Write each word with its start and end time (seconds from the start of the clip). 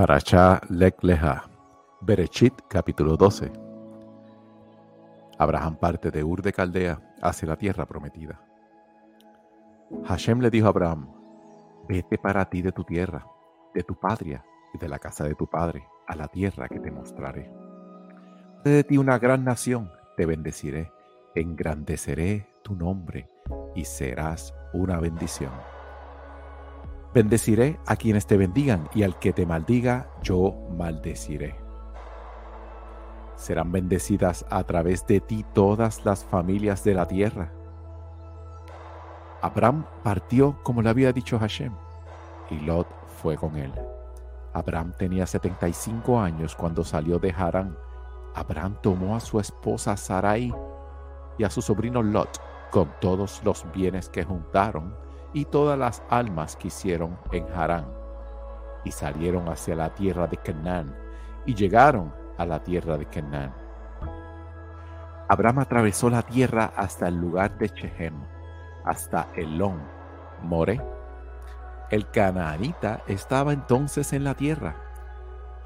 Parashá 0.00 0.62
Lek 0.70 1.04
Leha, 1.04 1.44
Berechit 2.00 2.54
capítulo 2.70 3.18
12. 3.18 3.52
Abraham 5.38 5.76
parte 5.76 6.10
de 6.10 6.24
Ur 6.24 6.40
de 6.40 6.54
Caldea 6.54 6.98
hacia 7.20 7.48
la 7.48 7.56
tierra 7.56 7.84
prometida. 7.84 8.40
Hashem 10.06 10.40
le 10.40 10.48
dijo 10.48 10.68
a 10.68 10.70
Abraham, 10.70 11.12
vete 11.86 12.16
para 12.16 12.46
ti 12.48 12.62
de 12.62 12.72
tu 12.72 12.82
tierra, 12.82 13.26
de 13.74 13.82
tu 13.82 13.94
patria 13.94 14.42
y 14.72 14.78
de 14.78 14.88
la 14.88 14.98
casa 14.98 15.24
de 15.24 15.34
tu 15.34 15.46
padre, 15.46 15.86
a 16.06 16.16
la 16.16 16.28
tierra 16.28 16.66
que 16.66 16.80
te 16.80 16.90
mostraré. 16.90 17.52
De 18.64 18.82
ti 18.84 18.96
una 18.96 19.18
gran 19.18 19.44
nación, 19.44 19.90
te 20.16 20.24
bendeciré, 20.24 20.90
engrandeceré 21.34 22.48
tu 22.62 22.74
nombre 22.74 23.28
y 23.74 23.84
serás 23.84 24.54
una 24.72 24.98
bendición. 24.98 25.52
Bendeciré 27.12 27.80
a 27.86 27.96
quienes 27.96 28.26
te 28.26 28.36
bendigan 28.36 28.88
y 28.94 29.02
al 29.02 29.18
que 29.18 29.32
te 29.32 29.44
maldiga, 29.44 30.08
yo 30.22 30.54
maldeciré. 30.78 31.56
Serán 33.34 33.72
bendecidas 33.72 34.46
a 34.48 34.62
través 34.62 35.04
de 35.08 35.18
ti 35.20 35.44
todas 35.52 36.04
las 36.04 36.24
familias 36.24 36.84
de 36.84 36.94
la 36.94 37.08
tierra. 37.08 37.52
Abraham 39.42 39.86
partió 40.04 40.62
como 40.62 40.82
le 40.82 40.90
había 40.90 41.12
dicho 41.12 41.36
Hashem, 41.36 41.72
y 42.48 42.60
Lot 42.60 42.86
fue 43.20 43.36
con 43.36 43.56
él. 43.56 43.72
Abraham 44.52 44.92
tenía 44.96 45.26
75 45.26 46.20
años 46.20 46.54
cuando 46.54 46.84
salió 46.84 47.18
de 47.18 47.32
Harán. 47.32 47.76
Abraham 48.36 48.76
tomó 48.82 49.16
a 49.16 49.20
su 49.20 49.40
esposa 49.40 49.96
Sarai 49.96 50.54
y 51.38 51.42
a 51.42 51.50
su 51.50 51.60
sobrino 51.60 52.04
Lot 52.04 52.40
con 52.70 52.88
todos 53.00 53.42
los 53.44 53.66
bienes 53.72 54.08
que 54.08 54.22
juntaron 54.22 55.09
y 55.32 55.44
todas 55.44 55.78
las 55.78 56.02
almas 56.08 56.56
que 56.56 56.68
hicieron 56.68 57.18
en 57.32 57.46
Harán. 57.52 57.86
Y 58.84 58.90
salieron 58.90 59.48
hacia 59.48 59.74
la 59.74 59.94
tierra 59.94 60.26
de 60.26 60.36
Canaán 60.36 60.96
y 61.46 61.54
llegaron 61.54 62.12
a 62.38 62.46
la 62.46 62.62
tierra 62.62 62.96
de 62.96 63.06
Canaán. 63.06 63.54
Abraham 65.28 65.60
atravesó 65.60 66.10
la 66.10 66.22
tierra 66.22 66.72
hasta 66.76 67.08
el 67.08 67.16
lugar 67.16 67.56
de 67.58 67.68
Chehem, 67.68 68.14
hasta 68.84 69.28
Elón, 69.36 69.80
More. 70.42 70.80
El 71.90 72.10
canaanita 72.10 73.02
estaba 73.06 73.52
entonces 73.52 74.12
en 74.12 74.24
la 74.24 74.34
tierra. 74.34 74.74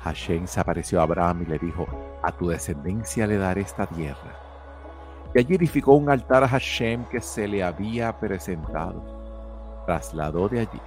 Hashem 0.01 0.47
se 0.47 0.61
apareció 0.61 1.01
a 1.01 1.05
Abraham 1.05 1.43
y 1.43 1.47
le 1.47 1.59
dijo, 1.59 1.87
a 2.23 2.33
tu 2.33 2.49
descendencia 2.49 3.27
le 3.27 3.39
daré 3.39 3.63
esta 3.63 3.87
tierra. 3.87 4.39
Y 5.35 5.39
allí 5.39 5.55
edificó 5.55 5.95
un 5.95 6.11
altar 6.11 6.45
a 6.45 6.49
Hashem 6.49 7.05
que 7.07 7.21
se 7.21 7.49
le 7.49 7.63
había 7.63 8.19
presentado 8.19 9.24
trasladó 9.85 10.49
de 10.49 10.61
allí 10.61 10.81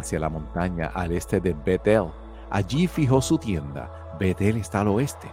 hacia 0.00 0.18
la 0.18 0.28
montaña 0.28 0.90
al 0.94 1.12
este 1.12 1.40
de 1.40 1.52
Betel. 1.52 2.10
Allí 2.50 2.86
fijó 2.86 3.20
su 3.20 3.38
tienda. 3.38 3.90
Betel 4.18 4.56
está 4.56 4.80
al 4.80 4.88
oeste 4.88 5.28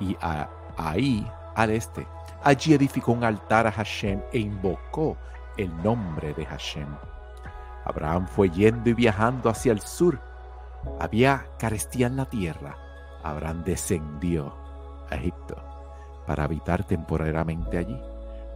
y 0.00 0.16
ahí 0.76 1.30
al 1.54 1.70
este. 1.70 2.06
Allí 2.42 2.74
edificó 2.74 3.12
un 3.12 3.24
altar 3.24 3.66
a 3.66 3.72
Hashem 3.72 4.22
e 4.32 4.38
invocó 4.38 5.16
el 5.56 5.74
nombre 5.82 6.34
de 6.34 6.44
Hashem. 6.44 6.88
Abraham 7.84 8.26
fue 8.26 8.50
yendo 8.50 8.90
y 8.90 8.94
viajando 8.94 9.48
hacia 9.48 9.72
el 9.72 9.80
sur. 9.80 10.20
Había 11.00 11.46
carestía 11.58 12.08
en 12.08 12.16
la 12.16 12.26
tierra. 12.26 12.76
Abraham 13.22 13.64
descendió 13.64 14.54
a 15.10 15.16
Egipto 15.16 15.56
para 16.26 16.44
habitar 16.44 16.84
temporalmente 16.84 17.78
allí, 17.78 18.00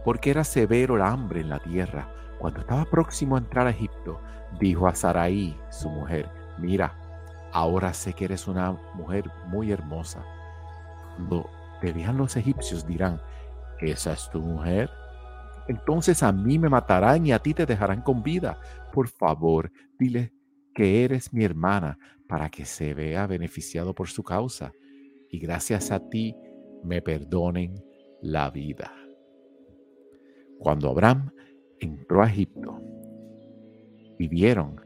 porque 0.03 0.31
era 0.31 0.43
severo 0.43 0.95
el 0.95 1.01
hambre 1.01 1.41
en 1.41 1.49
la 1.49 1.59
tierra 1.59 2.09
cuando 2.41 2.61
estaba 2.61 2.85
próximo 2.85 3.35
a 3.35 3.39
entrar 3.39 3.67
a 3.67 3.69
Egipto, 3.69 4.19
dijo 4.59 4.87
a 4.87 4.95
Sarai, 4.95 5.55
su 5.69 5.87
mujer, 5.89 6.27
mira, 6.57 6.97
ahora 7.53 7.93
sé 7.93 8.13
que 8.13 8.25
eres 8.25 8.47
una 8.47 8.71
mujer 8.95 9.25
muy 9.45 9.71
hermosa. 9.71 10.25
Cuando 11.15 11.47
te 11.81 11.93
vean 11.93 12.17
los 12.17 12.35
egipcios 12.35 12.87
dirán, 12.87 13.21
¿esa 13.79 14.13
es 14.13 14.27
tu 14.31 14.41
mujer? 14.41 14.89
Entonces 15.67 16.23
a 16.23 16.31
mí 16.31 16.57
me 16.57 16.67
matarán 16.67 17.27
y 17.27 17.31
a 17.31 17.37
ti 17.37 17.53
te 17.53 17.67
dejarán 17.67 18.01
con 18.01 18.23
vida. 18.23 18.59
Por 18.91 19.07
favor, 19.07 19.71
dile 19.99 20.33
que 20.73 21.03
eres 21.03 21.31
mi 21.31 21.43
hermana 21.43 21.99
para 22.27 22.49
que 22.49 22.65
se 22.65 22.95
vea 22.95 23.27
beneficiado 23.27 23.93
por 23.93 24.09
su 24.09 24.23
causa 24.23 24.71
y 25.29 25.37
gracias 25.37 25.91
a 25.91 25.99
ti 26.09 26.35
me 26.83 27.03
perdonen 27.03 27.75
la 28.19 28.49
vida. 28.49 28.91
Cuando 30.57 30.89
Abraham 30.89 31.31
entró 31.81 32.21
a 32.21 32.27
Egipto 32.27 32.79
y 34.17 34.27
vieron 34.27 34.79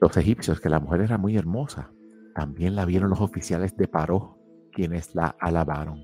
los 0.00 0.16
egipcios 0.16 0.60
que 0.60 0.68
la 0.68 0.80
mujer 0.80 1.02
era 1.02 1.18
muy 1.18 1.36
hermosa. 1.36 1.92
También 2.34 2.74
la 2.74 2.84
vieron 2.84 3.10
los 3.10 3.20
oficiales 3.20 3.76
de 3.76 3.86
Paró, 3.86 4.38
quienes 4.72 5.14
la 5.14 5.36
alabaron 5.38 6.02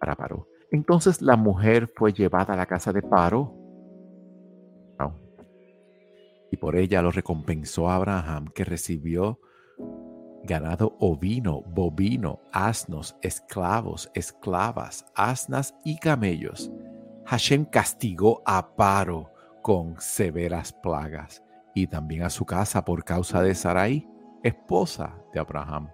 para 0.00 0.14
Paró. 0.16 0.48
Entonces 0.70 1.20
la 1.20 1.36
mujer 1.36 1.92
fue 1.94 2.12
llevada 2.12 2.54
a 2.54 2.56
la 2.56 2.66
casa 2.66 2.92
de 2.92 3.02
Paró. 3.02 3.54
Y 6.50 6.56
por 6.56 6.76
ella 6.76 7.02
lo 7.02 7.10
recompensó 7.10 7.90
Abraham, 7.90 8.46
que 8.54 8.64
recibió 8.64 9.38
ganado 10.44 10.96
ovino, 10.98 11.60
bovino, 11.60 12.40
asnos, 12.52 13.18
esclavos, 13.20 14.10
esclavas, 14.14 15.04
asnas 15.14 15.74
y 15.84 15.98
camellos 15.98 16.72
Hashem 17.28 17.66
castigó 17.66 18.42
a 18.46 18.74
Paro 18.74 19.30
con 19.60 20.00
severas 20.00 20.72
plagas 20.72 21.44
y 21.74 21.86
también 21.86 22.22
a 22.22 22.30
su 22.30 22.46
casa 22.46 22.86
por 22.86 23.04
causa 23.04 23.42
de 23.42 23.54
Sarai, 23.54 24.08
esposa 24.42 25.14
de 25.34 25.38
Abraham. 25.38 25.90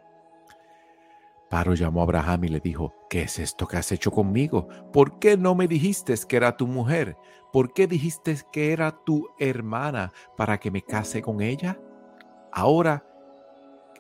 Paro 1.51 1.75
llamó 1.75 2.03
a 2.03 2.03
Abraham 2.05 2.45
y 2.45 2.49
le 2.51 2.61
dijo, 2.61 2.95
¿qué 3.11 3.23
es 3.23 3.41
esto 3.41 3.67
que 3.67 3.77
has 3.77 3.91
hecho 3.91 4.13
conmigo? 4.13 4.69
¿Por 4.93 5.19
qué 5.19 5.37
no 5.37 5.57
me 5.57 5.67
dijiste 5.67 6.15
que 6.29 6.37
era 6.37 6.57
tu 6.57 6.69
mujer? 6.69 7.17
¿Por 7.53 7.73
qué 7.73 7.89
dijiste 7.89 8.37
que 8.53 8.73
era 8.73 8.93
tu 9.05 9.29
hermana 9.41 10.13
para 10.37 10.59
que 10.59 10.71
me 10.71 10.83
case 10.83 11.21
con 11.21 11.41
ella? 11.41 11.81
Ahora, 12.53 13.05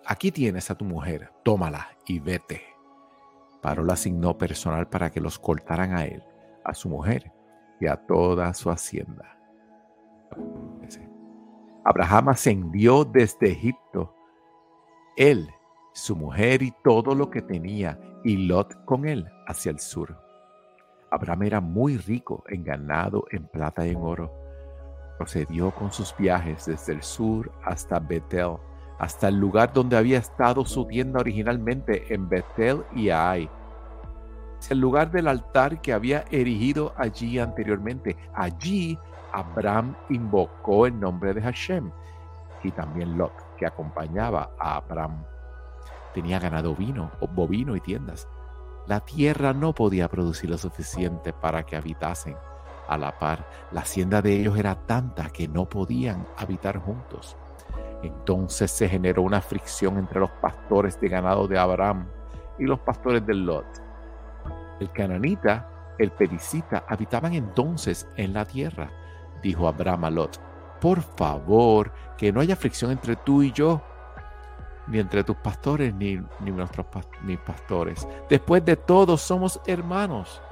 aquí 0.06 0.31
tienes 0.31 0.71
a 0.71 0.77
tu 0.77 0.84
mujer, 0.84 1.33
tómala 1.43 1.97
y 2.06 2.21
vete. 2.21 2.62
Paro 3.61 3.83
la 3.83 3.94
asignó 3.94 4.39
personal 4.39 4.89
para 4.89 5.11
que 5.11 5.21
los 5.21 5.41
cortaran 5.41 5.94
a 5.94 6.05
él 6.05 6.23
a 6.65 6.75
su 6.75 6.89
mujer 6.89 7.31
y 7.81 7.87
a 7.87 7.97
toda 7.97 8.53
su 8.55 8.71
hacienda. 8.71 9.39
Abraham 11.85 12.31
ascendió 12.31 13.05
desde 13.05 13.53
Egipto, 13.53 14.15
él, 15.17 15.49
su 15.93 16.17
mujer 16.17 16.63
y 16.63 16.73
todo 16.83 17.15
lo 17.15 17.31
que 17.31 17.43
tenía, 17.43 18.01
y 18.25 18.49
Lot 18.49 18.85
con 18.87 19.07
él 19.07 19.29
hacia 19.47 19.71
el 19.71 19.79
sur. 19.79 20.19
Abraham 21.11 21.43
era 21.43 21.61
muy 21.61 21.99
rico 21.99 22.43
en 22.49 22.65
ganado, 22.65 23.27
en 23.31 23.47
plata 23.47 23.87
y 23.87 23.91
en 23.91 23.99
oro. 23.99 24.33
Procedió 25.19 25.71
con 25.73 25.93
sus 25.93 26.17
viajes 26.17 26.65
desde 26.67 26.95
el 26.95 27.03
sur 27.03 27.53
hasta 27.65 28.01
Betel, 28.01 28.57
hasta 28.99 29.29
el 29.29 29.37
lugar 29.37 29.73
donde 29.73 29.97
había 29.97 30.19
estado 30.19 30.65
su 30.65 30.87
tienda 30.87 31.21
originalmente 31.21 32.13
en 32.13 32.29
Betel 32.29 32.83
y 32.95 33.11
Ai 33.11 33.49
el 34.71 34.79
lugar 34.79 35.11
del 35.11 35.29
altar 35.29 35.81
que 35.81 35.93
había 35.93 36.25
erigido 36.31 36.95
allí 36.97 37.39
anteriormente. 37.39 38.17
Allí 38.35 38.99
Abraham 39.33 39.97
invocó 40.11 40.87
el 40.87 40.99
nombre 40.99 41.35
de 41.35 41.43
Hashem 41.43 41.91
y 42.63 42.71
también 42.71 43.19
Lot, 43.19 43.33
que 43.57 43.67
acompañaba 43.67 44.51
a 44.59 44.77
Abraham. 44.77 45.25
Tenía 46.15 46.38
ganado 46.38 46.75
vino, 46.75 47.11
bovino 47.33 47.77
y 47.77 47.81
tiendas. 47.81 48.29
La 48.87 49.00
tierra 49.00 49.53
no 49.53 49.75
podía 49.75 50.09
producir 50.09 50.50
lo 50.50 50.59
suficiente 50.59 51.33
para 51.33 51.65
que 51.65 51.77
habitasen 51.77 52.37
a 52.88 52.97
la 52.97 53.19
par. 53.19 53.47
La 53.73 53.81
hacienda 53.81 54.23
de 54.23 54.41
ellos 54.41 54.56
era 54.56 54.75
tanta 54.87 55.31
que 55.31 55.49
no 55.49 55.69
podían 55.69 56.27
habitar 56.37 56.79
juntos. 56.79 57.37
Entonces 58.03 58.71
se 58.71 58.88
generó 58.88 59.23
una 59.23 59.41
fricción 59.41 59.99
entre 59.99 60.21
los 60.21 60.31
pastores 60.31 61.00
de 61.00 61.09
ganado 61.09 61.49
de 61.49 61.59
Abraham 61.59 62.06
y 62.59 62.65
los 62.65 62.79
pastores 62.81 63.27
de 63.27 63.35
Lot 63.35 63.84
el 64.81 64.91
cananita, 64.93 65.69
el 65.99 66.11
pericita 66.11 66.85
habitaban 66.88 67.35
entonces 67.35 68.09
en 68.17 68.32
la 68.32 68.44
tierra. 68.44 68.91
Dijo 69.43 69.69
Abraham 69.69 70.05
a 70.05 70.11
Lot, 70.11 70.41
por 70.81 71.03
favor, 71.03 71.93
que 72.17 72.32
no 72.32 72.41
haya 72.41 72.56
fricción 72.56 72.91
entre 72.91 73.17
tú 73.17 73.43
y 73.43 73.53
yo, 73.53 73.82
ni 74.87 74.99
entre 74.99 75.25
tus 75.25 75.37
pastores, 75.37 75.94
ni, 75.94 76.17
ni 76.41 76.50
nuestros 76.50 76.87
mis 77.23 77.38
pastores. 77.38 78.06
Después 78.29 78.65
de 78.65 78.76
todo, 78.76 79.17
somos 79.17 79.61
hermanos. 79.67 80.43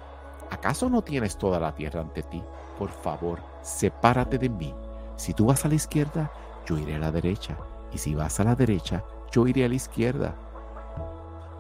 ¿Acaso 0.50 0.88
no 0.88 1.02
tienes 1.02 1.36
toda 1.36 1.58
la 1.58 1.74
tierra 1.74 2.00
ante 2.00 2.22
ti? 2.22 2.42
Por 2.78 2.90
favor, 2.90 3.40
sepárate 3.62 4.38
de 4.38 4.48
mí. 4.48 4.74
Si 5.16 5.34
tú 5.34 5.46
vas 5.46 5.64
a 5.64 5.68
la 5.68 5.74
izquierda, 5.74 6.30
yo 6.66 6.78
iré 6.78 6.96
a 6.96 6.98
la 6.98 7.12
derecha. 7.12 7.56
Y 7.92 7.98
si 7.98 8.14
vas 8.14 8.40
a 8.40 8.44
la 8.44 8.54
derecha, 8.54 9.04
yo 9.30 9.46
iré 9.46 9.64
a 9.64 9.68
la 9.68 9.74
izquierda. 9.74 10.34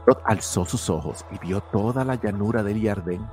Lot 0.06 0.20
alzó 0.24 0.64
sus 0.64 0.90
ojos 0.90 1.24
y 1.30 1.38
vio 1.38 1.60
toda 1.60 2.04
la 2.04 2.16
llanura 2.16 2.62
del 2.62 2.80
Yardén. 2.80 3.24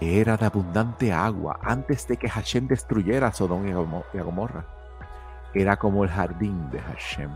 Era 0.00 0.36
de 0.36 0.46
abundante 0.46 1.12
agua 1.12 1.60
antes 1.62 2.08
de 2.08 2.16
que 2.16 2.28
Hashem 2.28 2.66
destruyera 2.66 3.32
Sodom 3.32 3.66
y 3.68 4.18
Gomorra. 4.18 4.64
Era 5.54 5.76
como 5.76 6.04
el 6.04 6.10
jardín 6.10 6.70
de 6.70 6.80
Hashem. 6.80 7.30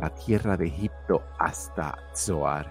la 0.00 0.10
tierra 0.10 0.56
de 0.56 0.66
Egipto 0.66 1.22
hasta 1.38 1.96
Zoar. 2.14 2.66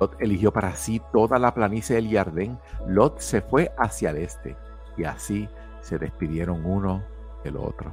Lot 0.00 0.16
eligió 0.20 0.52
para 0.52 0.74
sí 0.76 1.02
toda 1.12 1.38
la 1.38 1.52
planicie 1.52 1.96
del 1.96 2.10
Jardín. 2.10 2.58
Lot 2.86 3.18
se 3.18 3.42
fue 3.42 3.72
hacia 3.76 4.10
el 4.10 4.18
este 4.18 4.56
y 4.96 5.04
así 5.04 5.48
se 5.80 5.98
despidieron 5.98 6.64
uno 6.64 7.02
del 7.42 7.56
otro. 7.56 7.92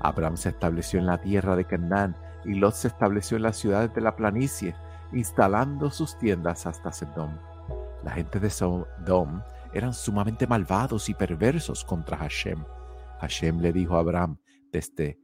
Abraham 0.00 0.36
se 0.36 0.50
estableció 0.50 1.00
en 1.00 1.06
la 1.06 1.18
tierra 1.18 1.56
de 1.56 1.64
Canaán 1.64 2.16
y 2.44 2.54
Lot 2.54 2.74
se 2.74 2.88
estableció 2.88 3.36
en 3.36 3.42
las 3.44 3.56
ciudades 3.56 3.92
de 3.94 4.00
la 4.00 4.16
planicie, 4.16 4.74
instalando 5.12 5.90
sus 5.90 6.18
tiendas 6.18 6.66
hasta 6.66 6.92
Sedom. 6.92 7.38
La 8.04 8.12
gente 8.12 8.38
de 8.38 8.50
Sodom 8.50 9.42
eran 9.72 9.94
sumamente 9.94 10.46
malvados 10.46 11.08
y 11.08 11.14
perversos 11.14 11.84
contra 11.84 12.18
Hashem. 12.18 12.64
Hashem 13.20 13.60
le 13.60 13.72
dijo 13.72 13.96
a 13.96 14.00
Abraham 14.00 14.38
desde 14.70 15.18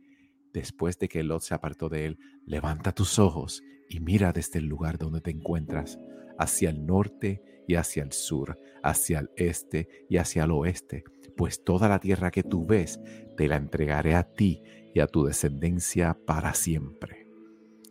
después 0.52 0.98
de 0.98 1.08
que 1.08 1.22
Lot 1.22 1.42
se 1.42 1.54
apartó 1.54 1.88
de 1.88 2.06
él, 2.06 2.18
levanta 2.46 2.92
tus 2.92 3.18
ojos 3.18 3.62
y 3.88 4.00
mira 4.00 4.32
desde 4.32 4.58
el 4.58 4.66
lugar 4.66 4.98
donde 4.98 5.20
te 5.20 5.30
encuentras, 5.30 5.98
hacia 6.38 6.70
el 6.70 6.86
norte 6.86 7.64
y 7.68 7.74
hacia 7.74 8.02
el 8.02 8.12
sur, 8.12 8.58
hacia 8.82 9.20
el 9.20 9.30
este 9.36 10.06
y 10.08 10.16
hacia 10.16 10.44
el 10.44 10.50
oeste, 10.50 11.04
pues 11.36 11.62
toda 11.62 11.88
la 11.88 12.00
tierra 12.00 12.30
que 12.30 12.42
tú 12.42 12.66
ves 12.66 13.00
te 13.36 13.46
la 13.46 13.56
entregaré 13.56 14.14
a 14.14 14.24
ti 14.24 14.62
y 14.94 15.00
a 15.00 15.06
tu 15.06 15.24
descendencia 15.24 16.18
para 16.26 16.54
siempre. 16.54 17.26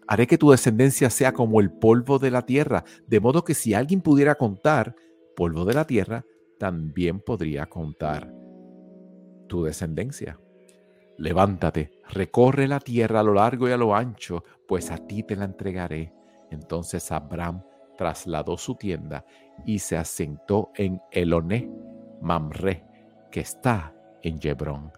Haré 0.07 0.25
que 0.25 0.37
tu 0.37 0.51
descendencia 0.51 1.09
sea 1.09 1.33
como 1.33 1.59
el 1.59 1.71
polvo 1.71 2.17
de 2.17 2.31
la 2.31 2.41
tierra, 2.43 2.83
de 3.07 3.19
modo 3.19 3.43
que 3.43 3.53
si 3.53 3.73
alguien 3.73 4.01
pudiera 4.01 4.35
contar 4.35 4.95
polvo 5.35 5.65
de 5.65 5.73
la 5.73 5.85
tierra, 5.85 6.25
también 6.57 7.21
podría 7.21 7.67
contar 7.67 8.33
tu 9.47 9.63
descendencia. 9.63 10.39
Levántate, 11.17 11.91
recorre 12.09 12.67
la 12.67 12.79
tierra 12.79 13.19
a 13.19 13.23
lo 13.23 13.33
largo 13.33 13.67
y 13.67 13.71
a 13.71 13.77
lo 13.77 13.93
ancho, 13.95 14.43
pues 14.67 14.89
a 14.89 14.97
ti 14.97 15.23
te 15.23 15.35
la 15.35 15.45
entregaré. 15.45 16.13
Entonces 16.49 17.11
Abraham 17.11 17.63
trasladó 17.97 18.57
su 18.57 18.75
tienda 18.75 19.25
y 19.65 19.79
se 19.79 19.97
asentó 19.97 20.71
en 20.75 21.01
Eloné, 21.11 21.69
Mamre, 22.21 22.85
que 23.31 23.41
está 23.41 23.93
en 24.21 24.39
Hebrón, 24.41 24.91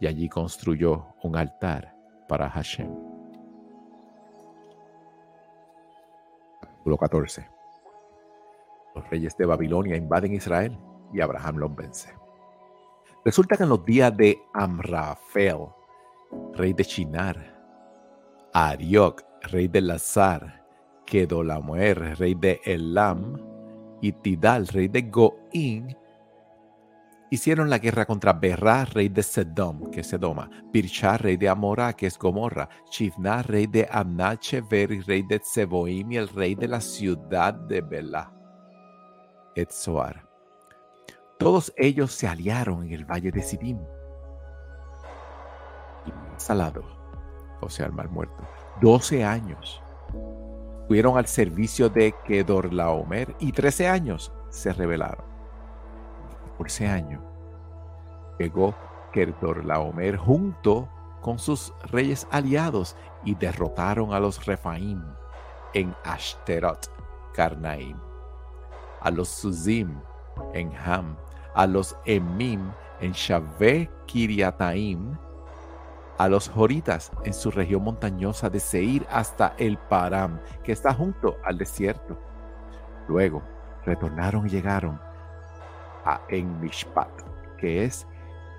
y 0.00 0.06
allí 0.06 0.28
construyó 0.28 1.14
un 1.22 1.36
altar 1.36 1.94
para 2.28 2.48
Hashem. 2.48 2.88
Capítulo 6.60 6.96
14. 6.96 7.48
Los 8.94 9.10
reyes 9.10 9.36
de 9.36 9.46
Babilonia 9.46 9.96
invaden 9.96 10.34
Israel 10.34 10.78
y 11.12 11.20
Abraham 11.20 11.56
los 11.56 11.74
vence. 11.74 12.14
Resulta 13.24 13.56
que 13.56 13.64
en 13.64 13.68
los 13.68 13.84
días 13.84 14.16
de 14.16 14.38
Amrafel, 14.54 15.66
rey 16.54 16.72
de 16.72 16.84
Shinar, 16.84 17.58
Ariok, 18.52 19.22
rey 19.50 19.68
de 19.68 19.80
Lazar, 19.80 20.64
Kedolamuer, 21.04 22.18
rey 22.18 22.34
de 22.34 22.60
Elam, 22.64 23.36
y 24.00 24.12
Tidal, 24.12 24.66
rey 24.68 24.88
de 24.88 25.02
Goín, 25.02 25.96
hicieron 27.30 27.70
la 27.70 27.78
guerra 27.78 28.06
contra 28.06 28.32
Berra, 28.32 28.84
rey 28.84 29.08
de 29.08 29.22
Sedom, 29.22 29.90
que 29.90 30.00
es 30.00 30.08
Sedoma, 30.08 30.50
Birchá, 30.72 31.18
rey 31.18 31.36
de 31.36 31.48
Amora, 31.48 31.92
que 31.92 32.06
es 32.06 32.18
Gomorra, 32.18 32.68
Chivna, 32.90 33.42
rey 33.42 33.66
de 33.66 33.88
Amnachever, 33.90 35.04
rey 35.06 35.22
de 35.22 35.38
Tseboim, 35.38 36.12
y 36.12 36.16
el 36.16 36.28
rey 36.28 36.54
de 36.54 36.68
la 36.68 36.80
ciudad 36.80 37.54
de 37.54 37.80
Bela, 37.80 38.32
Etzoar. 39.54 40.26
Todos 41.38 41.72
ellos 41.76 42.12
se 42.12 42.26
aliaron 42.26 42.84
en 42.84 42.92
el 42.92 43.04
valle 43.04 43.30
de 43.30 43.42
Sidim. 43.42 43.78
Y 46.06 46.12
Salado, 46.36 46.82
o 47.60 47.68
sea, 47.68 47.86
el 47.86 47.92
mar 47.92 48.08
muerto, 48.08 48.48
12 48.80 49.24
años. 49.24 49.82
Fueron 50.88 51.18
al 51.18 51.26
servicio 51.26 51.90
de 51.90 52.14
Kedorlaomer 52.24 53.36
y 53.38 53.52
13 53.52 53.88
años 53.88 54.32
se 54.48 54.72
rebelaron. 54.72 55.27
Ese 56.66 56.86
año 56.86 57.22
llegó 58.38 58.74
Kedorlaomer 59.12 60.16
junto 60.16 60.88
con 61.22 61.38
sus 61.38 61.72
reyes 61.90 62.26
aliados 62.30 62.96
y 63.24 63.34
derrotaron 63.34 64.12
a 64.12 64.20
los 64.20 64.44
Refaim 64.44 65.02
en 65.74 65.94
Ashterot, 66.04 66.90
Karnaim, 67.34 67.96
a 69.00 69.10
los 69.10 69.28
Suzim 69.28 70.00
en 70.52 70.72
Ham 70.76 71.16
a 71.58 71.66
los 71.66 71.96
Emim 72.04 72.70
en 73.00 73.10
Shavé 73.10 73.90
Kiriataim, 74.06 75.18
a 76.16 76.28
los 76.28 76.48
Joritas 76.48 77.10
en 77.24 77.34
su 77.34 77.50
región 77.50 77.82
montañosa 77.82 78.48
de 78.48 78.60
Seir 78.60 79.04
hasta 79.10 79.54
el 79.58 79.76
Param, 79.76 80.38
que 80.62 80.70
está 80.70 80.94
junto 80.94 81.36
al 81.44 81.58
desierto. 81.58 82.16
Luego 83.08 83.42
retornaron 83.84 84.46
y 84.46 84.50
llegaron 84.50 85.00
a 86.08 86.20
En-Mishpat, 86.28 87.10
que 87.58 87.84
es 87.84 88.06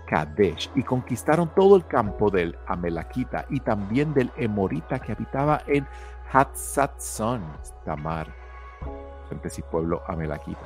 Kadesh, 0.08 0.70
y 0.76 0.84
conquistaron 0.84 1.50
todo 1.56 1.76
el 1.76 1.86
campo 1.86 2.30
del 2.30 2.56
Amelakita 2.68 3.46
y 3.50 3.60
también 3.60 4.14
del 4.14 4.32
Emorita 4.38 5.00
que 5.00 5.14
habitaba 5.14 5.62
en 5.68 5.88
Hatzatzon, 6.32 7.42
Tamar, 7.86 8.28
y 9.58 9.62
pueblo 9.64 10.02
Amelakita. 10.08 10.66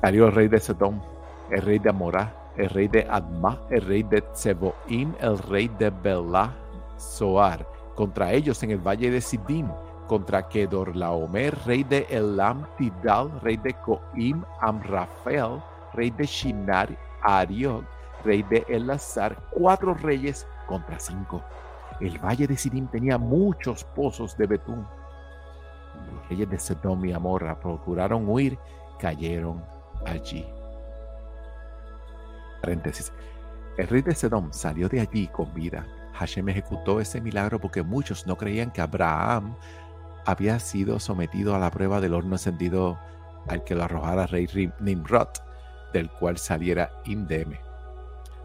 Salió 0.00 0.26
el 0.26 0.32
rey 0.32 0.48
de 0.48 0.58
Sodom, 0.58 1.00
el 1.50 1.62
rey 1.62 1.78
de 1.78 1.90
Amorá, 1.90 2.34
el 2.56 2.68
rey 2.70 2.88
de 2.88 3.06
Adma, 3.08 3.60
el 3.70 3.82
rey 3.82 4.02
de 4.02 4.20
Tseboim, 4.20 5.14
el 5.20 5.38
rey 5.38 5.68
de 5.78 5.90
Belá, 5.90 6.52
Soar, 6.96 7.66
contra 7.94 8.32
ellos 8.32 8.62
en 8.62 8.72
el 8.72 8.78
valle 8.78 9.10
de 9.10 9.20
Sidim, 9.20 9.68
contra 10.12 10.46
Kedorlaomer, 10.46 11.56
rey 11.64 11.84
de 11.84 12.06
Elam, 12.10 12.66
Tidal, 12.76 13.30
rey 13.40 13.56
de 13.56 13.72
Coim, 13.72 14.44
Amrafel, 14.60 15.62
rey 15.94 16.10
de 16.10 16.26
Shinar, 16.26 16.94
Ariok, 17.22 17.82
rey 18.22 18.42
de 18.42 18.62
Elazar, 18.68 19.34
cuatro 19.52 19.94
reyes 19.94 20.46
contra 20.66 20.98
cinco. 20.98 21.42
El 21.98 22.18
valle 22.18 22.46
de 22.46 22.58
Sidim 22.58 22.88
tenía 22.88 23.16
muchos 23.16 23.84
pozos 23.84 24.36
de 24.36 24.48
betún. 24.48 24.86
Los 26.12 26.28
reyes 26.28 26.50
de 26.50 26.58
Sodom 26.58 27.02
y 27.06 27.12
Amorra 27.14 27.58
procuraron 27.58 28.28
huir, 28.28 28.58
cayeron 28.98 29.64
allí. 30.04 30.46
Paréntesis. 32.60 33.10
El 33.78 33.88
rey 33.88 34.02
de 34.02 34.14
Sedom 34.14 34.52
salió 34.52 34.90
de 34.90 35.00
allí 35.00 35.26
con 35.28 35.54
vida. 35.54 35.86
Hashem 36.12 36.48
ejecutó 36.50 37.00
ese 37.00 37.20
milagro 37.20 37.58
porque 37.58 37.82
muchos 37.82 38.26
no 38.26 38.36
creían 38.36 38.70
que 38.70 38.82
Abraham 38.82 39.56
había 40.26 40.58
sido 40.58 41.00
sometido 41.00 41.54
a 41.54 41.58
la 41.58 41.70
prueba 41.70 42.00
del 42.00 42.14
horno 42.14 42.34
encendido 42.34 42.98
al 43.48 43.64
que 43.64 43.74
lo 43.74 43.84
arrojara 43.84 44.26
rey 44.26 44.48
Nimrod, 44.80 45.28
del 45.92 46.10
cual 46.10 46.38
saliera 46.38 46.90
indeme. 47.04 47.60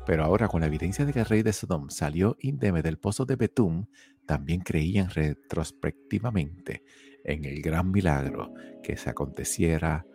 Pero 0.05 0.24
ahora, 0.24 0.48
con 0.48 0.62
la 0.62 0.67
evidencia 0.67 1.05
de 1.05 1.13
que 1.13 1.19
el 1.19 1.25
rey 1.25 1.43
de 1.43 1.53
Sodom 1.53 1.89
salió 1.89 2.38
indeme 2.39 2.81
del 2.81 2.98
pozo 2.98 3.25
de 3.25 3.36
Betum, 3.36 3.88
también 4.25 4.62
creían 4.62 5.10
retrospectivamente 5.10 6.84
en 7.24 7.46
el 7.46 7.62
gran 7.62 7.91
milagro 7.91 8.53
que 8.81 8.96
se 8.96 9.10
aconteciera 9.10 10.05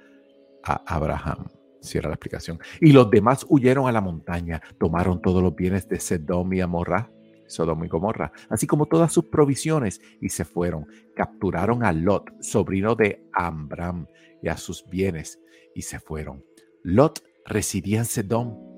a 0.65 0.83
Abraham. 0.87 1.49
Cierra 1.81 2.09
la 2.09 2.15
explicación. 2.15 2.59
Y 2.81 2.93
los 2.93 3.11
demás 3.11 3.45
huyeron 3.49 3.87
a 3.87 3.93
la 3.93 4.01
montaña, 4.01 4.63
tomaron 4.79 5.21
todos 5.21 5.43
los 5.43 5.55
bienes 5.55 5.89
de 5.89 6.01
Sedom 6.01 6.53
y 6.53 6.61
Amorra, 6.61 7.11
Sodom 7.53 7.85
y 7.85 7.89
Gomorra, 7.89 8.33
así 8.49 8.67
como 8.67 8.87
todas 8.87 9.13
sus 9.13 9.27
provisiones, 9.27 10.01
y 10.21 10.31
se 10.31 10.45
fueron. 10.45 10.87
Capturaron 11.15 11.85
a 11.85 11.93
Lot, 11.93 12.31
sobrino 12.41 12.95
de 12.95 13.25
Amram, 13.33 14.07
y 14.43 14.49
a 14.49 14.57
sus 14.57 14.89
bienes, 14.89 15.39
y 15.75 15.83
se 15.83 16.01
fueron. 16.01 16.45
Lot 16.83 17.23
residía 17.47 17.99
en 17.99 18.05
Sedom. 18.07 18.73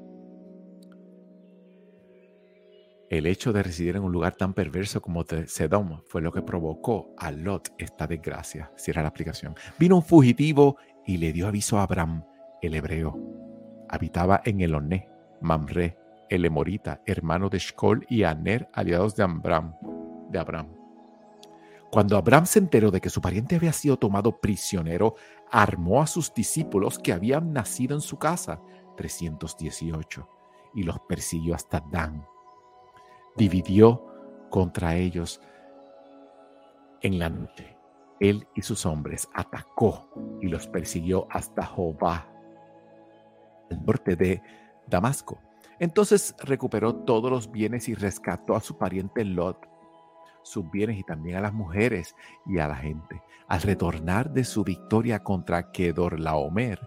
El 3.10 3.26
hecho 3.26 3.52
de 3.52 3.62
residir 3.62 3.96
en 3.96 4.02
un 4.02 4.12
lugar 4.12 4.34
tan 4.36 4.54
perverso 4.54 5.00
como 5.00 5.24
Sedom 5.24 6.00
fue 6.06 6.20
lo 6.20 6.32
que 6.32 6.42
provocó 6.42 7.14
a 7.16 7.30
Lot 7.30 7.68
esta 7.78 8.06
desgracia. 8.06 8.72
Cierra 8.76 9.02
la 9.02 9.08
explicación. 9.08 9.54
Vino 9.78 9.96
un 9.96 10.02
fugitivo 10.02 10.78
y 11.06 11.18
le 11.18 11.32
dio 11.32 11.46
aviso 11.46 11.78
a 11.78 11.84
Abraham, 11.84 12.24
el 12.60 12.74
hebreo. 12.74 13.16
Habitaba 13.88 14.40
en 14.44 14.62
Eloné, 14.62 15.08
Mamre, 15.40 15.96
el 16.28 16.44
emorita, 16.44 17.02
hermano 17.06 17.48
de 17.48 17.58
Shkol 17.58 18.06
y 18.08 18.22
Aner, 18.22 18.68
aliados 18.72 19.16
de 19.16 19.22
Abraham. 19.24 19.74
De 20.30 20.38
Abraham. 20.38 20.68
Cuando 21.90 22.16
Abraham 22.16 22.46
se 22.46 22.58
enteró 22.58 22.90
de 22.90 23.00
que 23.00 23.10
su 23.10 23.20
pariente 23.20 23.56
había 23.56 23.72
sido 23.72 23.96
tomado 23.96 24.40
prisionero, 24.40 25.14
armó 25.50 26.02
a 26.02 26.06
sus 26.06 26.34
discípulos 26.34 26.98
que 26.98 27.12
habían 27.12 27.52
nacido 27.52 27.94
en 27.94 28.00
su 28.00 28.18
casa, 28.18 28.60
318, 28.96 30.28
y 30.74 30.82
los 30.82 30.98
persiguió 31.08 31.54
hasta 31.54 31.84
Dan. 31.90 32.26
Dividió 33.36 34.06
contra 34.50 34.96
ellos 34.96 35.40
en 37.00 37.18
la 37.18 37.28
noche 37.28 37.74
él 38.20 38.46
y 38.54 38.62
sus 38.62 38.86
hombres 38.86 39.28
atacó 39.34 40.08
y 40.40 40.48
los 40.48 40.66
persiguió 40.66 41.26
hasta 41.30 41.64
Jobá, 41.64 42.28
al 43.70 43.84
norte 43.84 44.16
de 44.16 44.42
Damasco. 44.86 45.40
Entonces 45.78 46.34
recuperó 46.42 46.94
todos 46.94 47.30
los 47.30 47.50
bienes 47.50 47.88
y 47.88 47.94
rescató 47.94 48.56
a 48.56 48.60
su 48.60 48.78
pariente 48.78 49.24
Lot 49.24 49.74
sus 50.44 50.70
bienes 50.70 50.98
y 50.98 51.02
también 51.02 51.36
a 51.36 51.40
las 51.40 51.52
mujeres 51.52 52.14
y 52.46 52.58
a 52.58 52.68
la 52.68 52.76
gente. 52.76 53.22
Al 53.48 53.62
retornar 53.62 54.30
de 54.30 54.44
su 54.44 54.62
victoria 54.62 55.22
contra 55.22 55.72
Kedorlaomer 55.72 56.78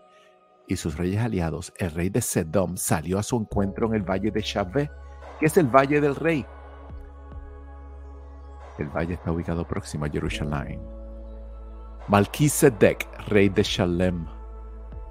y 0.67 0.75
sus 0.77 0.97
reyes 0.97 1.21
aliados, 1.21 1.73
el 1.77 1.91
rey 1.91 2.09
de 2.09 2.21
Sedom 2.21 2.77
salió 2.77 3.19
a 3.19 3.23
su 3.23 3.37
encuentro 3.37 3.87
en 3.87 3.95
el 3.95 4.03
valle 4.03 4.31
de 4.31 4.41
Shavé, 4.41 4.89
que 5.39 5.47
es 5.47 5.57
el 5.57 5.67
valle 5.67 5.99
del 5.99 6.15
rey. 6.15 6.45
El 8.77 8.89
valle 8.89 9.15
está 9.15 9.31
ubicado 9.31 9.67
próximo 9.67 10.05
a 10.05 10.09
Jerusalén. 10.09 10.79
Malquisedec, 12.07 13.07
rey 13.27 13.49
de 13.49 13.63
Shalem, 13.63 14.27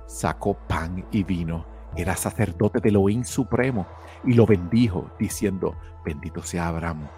sacó 0.06 0.54
pan 0.54 1.04
y 1.10 1.24
vino. 1.24 1.75
Era 1.96 2.14
sacerdote 2.14 2.80
del 2.80 2.96
Elohim 2.96 3.24
Supremo 3.24 3.86
y 4.24 4.34
lo 4.34 4.46
bendijo, 4.46 5.10
diciendo: 5.18 5.74
Bendito 6.04 6.42
sea 6.42 6.68
Abraham, 6.68 7.08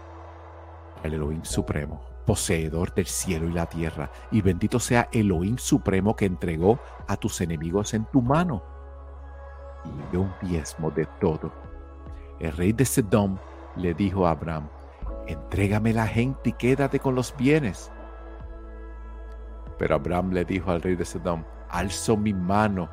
el 1.03 1.15
Elohim 1.15 1.43
Supremo, 1.45 2.01
poseedor 2.25 2.95
del 2.95 3.07
cielo 3.07 3.49
y 3.49 3.53
la 3.53 3.67
tierra, 3.67 4.11
y 4.31 4.41
bendito 4.41 4.79
sea 4.79 5.09
Elohim 5.11 5.59
Supremo 5.59 6.15
que 6.15 6.27
entregó 6.27 6.79
a 7.09 7.17
tus 7.17 7.41
enemigos 7.41 7.93
en 7.95 8.05
tu 8.07 8.23
mano. 8.23 8.63
Y 9.85 10.11
dio 10.13 10.23
un 10.23 10.33
diezmo 10.43 10.91
de 10.91 11.07
todo. 11.21 11.53
El 12.39 12.53
rey 12.53 12.73
de 12.73 12.85
Sedom 12.85 13.37
le 13.77 13.95
dijo 13.95 14.27
a 14.27 14.31
Abraham, 14.31 14.69
entrégame 15.27 15.93
la 15.93 16.07
gente 16.07 16.51
y 16.51 16.53
quédate 16.53 17.01
con 17.01 17.17
los 17.17 17.37
bienes. 17.37 17.91
Pero 19.77 19.97
Abraham 19.97 20.33
le 20.33 20.45
dijo 20.45 20.71
al 20.71 20.83
rey 20.83 20.95
de 20.95 21.05
Sedom, 21.05 21.45
alzo 21.69 22.17
mi 22.17 22.33
mano 22.33 22.89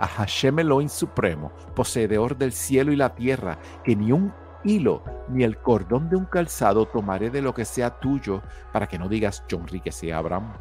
a 0.00 0.06
Hashem 0.06 0.58
Elohim 0.58 0.88
Supremo, 0.88 1.52
poseedor 1.76 2.36
del 2.36 2.52
cielo 2.52 2.90
y 2.90 2.96
la 2.96 3.14
tierra, 3.14 3.58
que 3.84 3.94
ni 3.94 4.10
un 4.10 4.32
hilo 4.64 5.02
ni 5.28 5.44
el 5.44 5.58
cordón 5.58 6.08
de 6.08 6.16
un 6.16 6.24
calzado 6.24 6.86
tomaré 6.86 7.30
de 7.30 7.42
lo 7.42 7.54
que 7.54 7.64
sea 7.64 8.00
tuyo, 8.00 8.42
para 8.72 8.86
que 8.88 8.98
no 8.98 9.08
digas 9.08 9.44
yo 9.46 9.58
enriquecí 9.58 10.10
a 10.10 10.18
Abraham, 10.18 10.54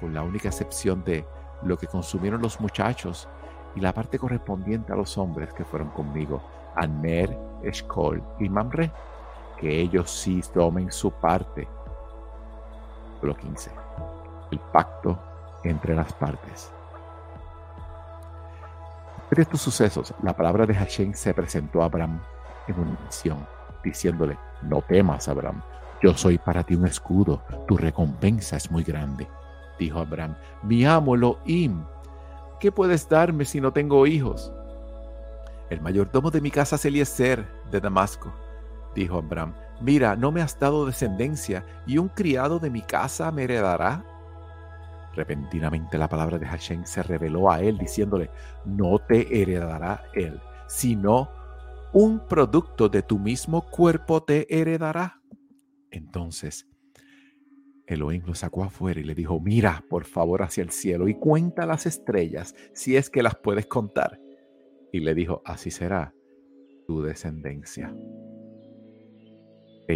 con 0.00 0.14
la 0.14 0.22
única 0.22 0.48
excepción 0.48 1.04
de 1.04 1.26
lo 1.62 1.76
que 1.76 1.86
consumieron 1.86 2.42
los 2.42 2.58
muchachos 2.58 3.28
y 3.76 3.80
la 3.80 3.92
parte 3.92 4.18
correspondiente 4.18 4.92
a 4.92 4.96
los 4.96 5.16
hombres 5.18 5.52
que 5.52 5.64
fueron 5.64 5.90
conmigo, 5.90 6.42
Aner, 6.74 7.38
Eshkol 7.62 8.22
y 8.40 8.48
Mamre, 8.48 8.90
que 9.58 9.80
ellos 9.80 10.10
sí 10.10 10.42
tomen 10.52 10.90
su 10.90 11.10
parte. 11.10 11.68
Lo 13.22 13.36
15. 13.36 13.70
El 14.50 14.58
pacto 14.58 15.18
entre 15.64 15.94
las 15.94 16.12
partes. 16.14 16.72
De 19.34 19.42
estos 19.42 19.62
sucesos, 19.62 20.14
la 20.22 20.36
palabra 20.36 20.64
de 20.64 20.74
Hashem 20.76 21.12
se 21.12 21.34
presentó 21.34 21.82
a 21.82 21.86
Abraham 21.86 22.20
en 22.68 22.78
una 22.78 22.96
misión, 23.04 23.44
diciéndole, 23.82 24.38
no 24.62 24.80
temas, 24.82 25.26
Abraham, 25.26 25.60
yo 26.00 26.14
soy 26.14 26.38
para 26.38 26.62
ti 26.62 26.76
un 26.76 26.86
escudo, 26.86 27.42
tu 27.66 27.76
recompensa 27.76 28.56
es 28.56 28.70
muy 28.70 28.84
grande. 28.84 29.26
Dijo 29.76 29.98
Abraham, 29.98 30.36
mi 30.62 30.84
amo 30.84 31.16
Elohim, 31.16 31.82
¿qué 32.60 32.70
puedes 32.70 33.08
darme 33.08 33.44
si 33.44 33.60
no 33.60 33.72
tengo 33.72 34.06
hijos? 34.06 34.52
El 35.68 35.80
mayordomo 35.80 36.30
de 36.30 36.40
mi 36.40 36.52
casa 36.52 36.76
es 36.76 36.84
Eliezer 36.84 37.44
de 37.72 37.80
Damasco. 37.80 38.32
Dijo 38.94 39.18
Abraham, 39.18 39.52
mira, 39.80 40.14
no 40.14 40.30
me 40.30 40.42
has 40.42 40.56
dado 40.60 40.86
descendencia 40.86 41.66
y 41.86 41.98
un 41.98 42.06
criado 42.08 42.60
de 42.60 42.70
mi 42.70 42.82
casa 42.82 43.32
me 43.32 43.42
heredará. 43.42 44.04
Repentinamente 45.14 45.96
la 45.96 46.08
palabra 46.08 46.38
de 46.38 46.46
Hashem 46.46 46.84
se 46.84 47.02
reveló 47.02 47.50
a 47.50 47.60
él 47.60 47.78
diciéndole, 47.78 48.30
no 48.64 48.98
te 48.98 49.40
heredará 49.40 50.04
él, 50.14 50.40
sino 50.66 51.28
un 51.92 52.26
producto 52.26 52.88
de 52.88 53.02
tu 53.02 53.18
mismo 53.18 53.62
cuerpo 53.70 54.22
te 54.22 54.46
heredará. 54.52 55.20
Entonces 55.90 56.68
Elohim 57.86 58.24
lo 58.26 58.34
sacó 58.34 58.64
afuera 58.64 59.00
y 59.00 59.04
le 59.04 59.14
dijo, 59.14 59.38
mira 59.40 59.84
por 59.88 60.04
favor 60.04 60.42
hacia 60.42 60.62
el 60.62 60.70
cielo 60.70 61.08
y 61.08 61.14
cuenta 61.14 61.66
las 61.66 61.86
estrellas 61.86 62.54
si 62.72 62.96
es 62.96 63.10
que 63.10 63.22
las 63.22 63.36
puedes 63.36 63.66
contar. 63.66 64.20
Y 64.92 65.00
le 65.00 65.14
dijo, 65.14 65.42
así 65.44 65.70
será 65.70 66.14
tu 66.86 67.02
descendencia. 67.02 67.94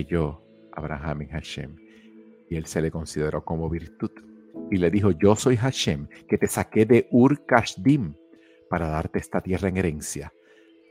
yo 0.08 0.44
Abraham 0.72 1.22
y 1.22 1.26
Hashem 1.26 1.76
y 2.50 2.56
él 2.56 2.66
se 2.66 2.80
le 2.80 2.90
consideró 2.90 3.44
como 3.44 3.68
virtud 3.68 4.10
y 4.70 4.76
le 4.76 4.90
dijo, 4.90 5.10
yo 5.12 5.36
soy 5.36 5.56
Hashem, 5.56 6.08
que 6.28 6.38
te 6.38 6.46
saqué 6.46 6.84
de 6.84 7.08
Ur 7.10 7.44
Kashdim 7.46 8.14
para 8.68 8.88
darte 8.88 9.18
esta 9.18 9.40
tierra 9.40 9.68
en 9.68 9.76
herencia. 9.76 10.32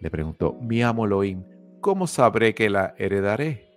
Le 0.02 0.10
preguntó, 0.10 0.54
mi 0.54 0.82
amo 0.82 1.06
Elohim, 1.06 1.44
¿cómo 1.82 2.08
sabré 2.08 2.54
que 2.54 2.70
la 2.70 2.96
heredaré? 2.98 3.70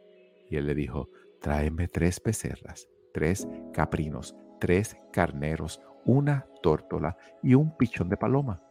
Y 0.48 0.56
él 0.56 0.66
le 0.66 0.74
dijo, 0.74 1.08
tráeme 1.40 1.88
tres 1.88 2.20
becerras, 2.22 2.88
tres 3.12 3.48
caprinos, 3.72 4.36
tres 4.58 4.96
carneros, 5.12 5.80
una 6.04 6.46
tórtola 6.62 7.16
y 7.42 7.54
un 7.54 7.76
pichón 7.76 8.08
de 8.08 8.16
paloma. 8.16 8.62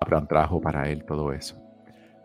Abraham 0.00 0.28
trajo 0.28 0.60
para 0.60 0.88
él 0.88 1.04
todo 1.04 1.32
eso. 1.32 1.60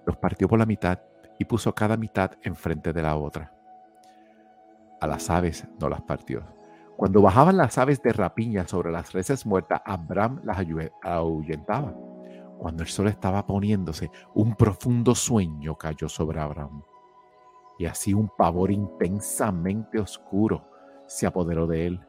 Los 0.05 0.17
partió 0.17 0.47
por 0.47 0.59
la 0.59 0.65
mitad 0.65 0.99
y 1.39 1.45
puso 1.45 1.73
cada 1.73 1.97
mitad 1.97 2.31
enfrente 2.43 2.93
de 2.93 3.01
la 3.01 3.15
otra. 3.15 3.53
A 5.01 5.07
las 5.07 5.29
aves 5.29 5.67
no 5.79 5.89
las 5.89 6.01
partió, 6.01 6.43
cuando 6.97 7.21
bajaban 7.21 7.57
las 7.57 7.77
aves 7.77 8.01
de 8.01 8.13
rapiña 8.13 8.67
sobre 8.67 8.91
las 8.91 9.13
reses 9.13 9.45
muertas, 9.45 9.81
Abraham 9.85 10.41
las 10.43 10.57
ahuyentaba. 11.01 11.93
Cuando 12.59 12.83
el 12.83 12.89
sol 12.89 13.07
estaba 13.07 13.45
poniéndose, 13.45 14.11
un 14.35 14.55
profundo 14.55 15.15
sueño 15.15 15.75
cayó 15.77 16.07
sobre 16.07 16.39
Abraham. 16.39 16.83
Y 17.79 17.85
así 17.85 18.13
un 18.13 18.29
pavor 18.37 18.71
intensamente 18.71 19.99
oscuro 19.99 20.69
se 21.07 21.25
apoderó 21.25 21.67
de 21.67 21.87
él. 21.87 22.01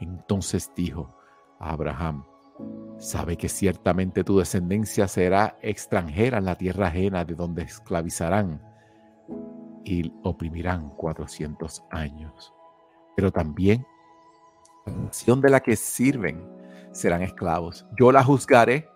Entonces 0.00 0.72
dijo 0.74 1.14
a 1.60 1.70
Abraham, 1.70 2.24
sabe 2.98 3.36
que 3.36 3.48
ciertamente 3.48 4.24
tu 4.24 4.38
descendencia 4.38 5.06
será 5.08 5.56
extranjera 5.62 6.38
en 6.38 6.44
la 6.44 6.56
tierra 6.56 6.88
ajena 6.88 7.24
de 7.24 7.34
donde 7.34 7.62
esclavizarán 7.62 8.60
y 9.84 10.12
oprimirán 10.22 10.90
cuatrocientos 10.90 11.84
años. 11.90 12.52
Pero 13.16 13.32
también 13.32 13.86
nación 14.88 15.40
de 15.40 15.50
la 15.50 15.60
que 15.60 15.76
sirven 15.76 16.44
serán 16.92 17.22
esclavos. 17.22 17.86
Yo 17.98 18.12
la 18.12 18.24
juzgaré. 18.24 18.90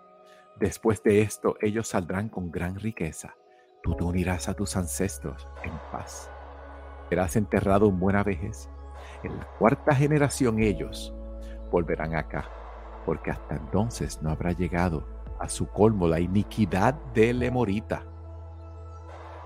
Después 0.58 1.02
de 1.02 1.22
esto, 1.22 1.56
ellos 1.60 1.88
saldrán 1.88 2.28
con 2.28 2.50
gran 2.50 2.76
riqueza. 2.76 3.34
Tú 3.82 3.94
te 3.94 4.04
unirás 4.04 4.48
a 4.48 4.54
tus 4.54 4.76
ancestros 4.76 5.48
en 5.64 5.72
paz. 5.90 6.30
Serás 7.08 7.36
enterrado 7.36 7.88
en 7.88 7.98
buena 7.98 8.22
vejez. 8.22 8.68
En 9.22 9.36
la 9.36 9.46
cuarta 9.58 9.94
generación 9.94 10.60
ellos 10.60 11.12
volverán 11.70 12.14
acá, 12.14 12.48
porque 13.04 13.30
hasta 13.30 13.56
entonces 13.56 14.22
no 14.22 14.30
habrá 14.30 14.52
llegado 14.52 15.06
a 15.40 15.48
su 15.48 15.66
colmo 15.68 16.06
la 16.06 16.20
iniquidad 16.20 16.94
del 17.14 17.42
Emorita. 17.42 18.04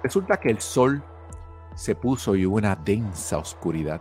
Resulta 0.02 0.36
que 0.36 0.50
el 0.50 0.60
sol 0.60 1.02
se 1.74 1.94
puso 1.94 2.36
y 2.36 2.46
hubo 2.46 2.56
una 2.56 2.76
densa 2.76 3.38
oscuridad 3.38 4.00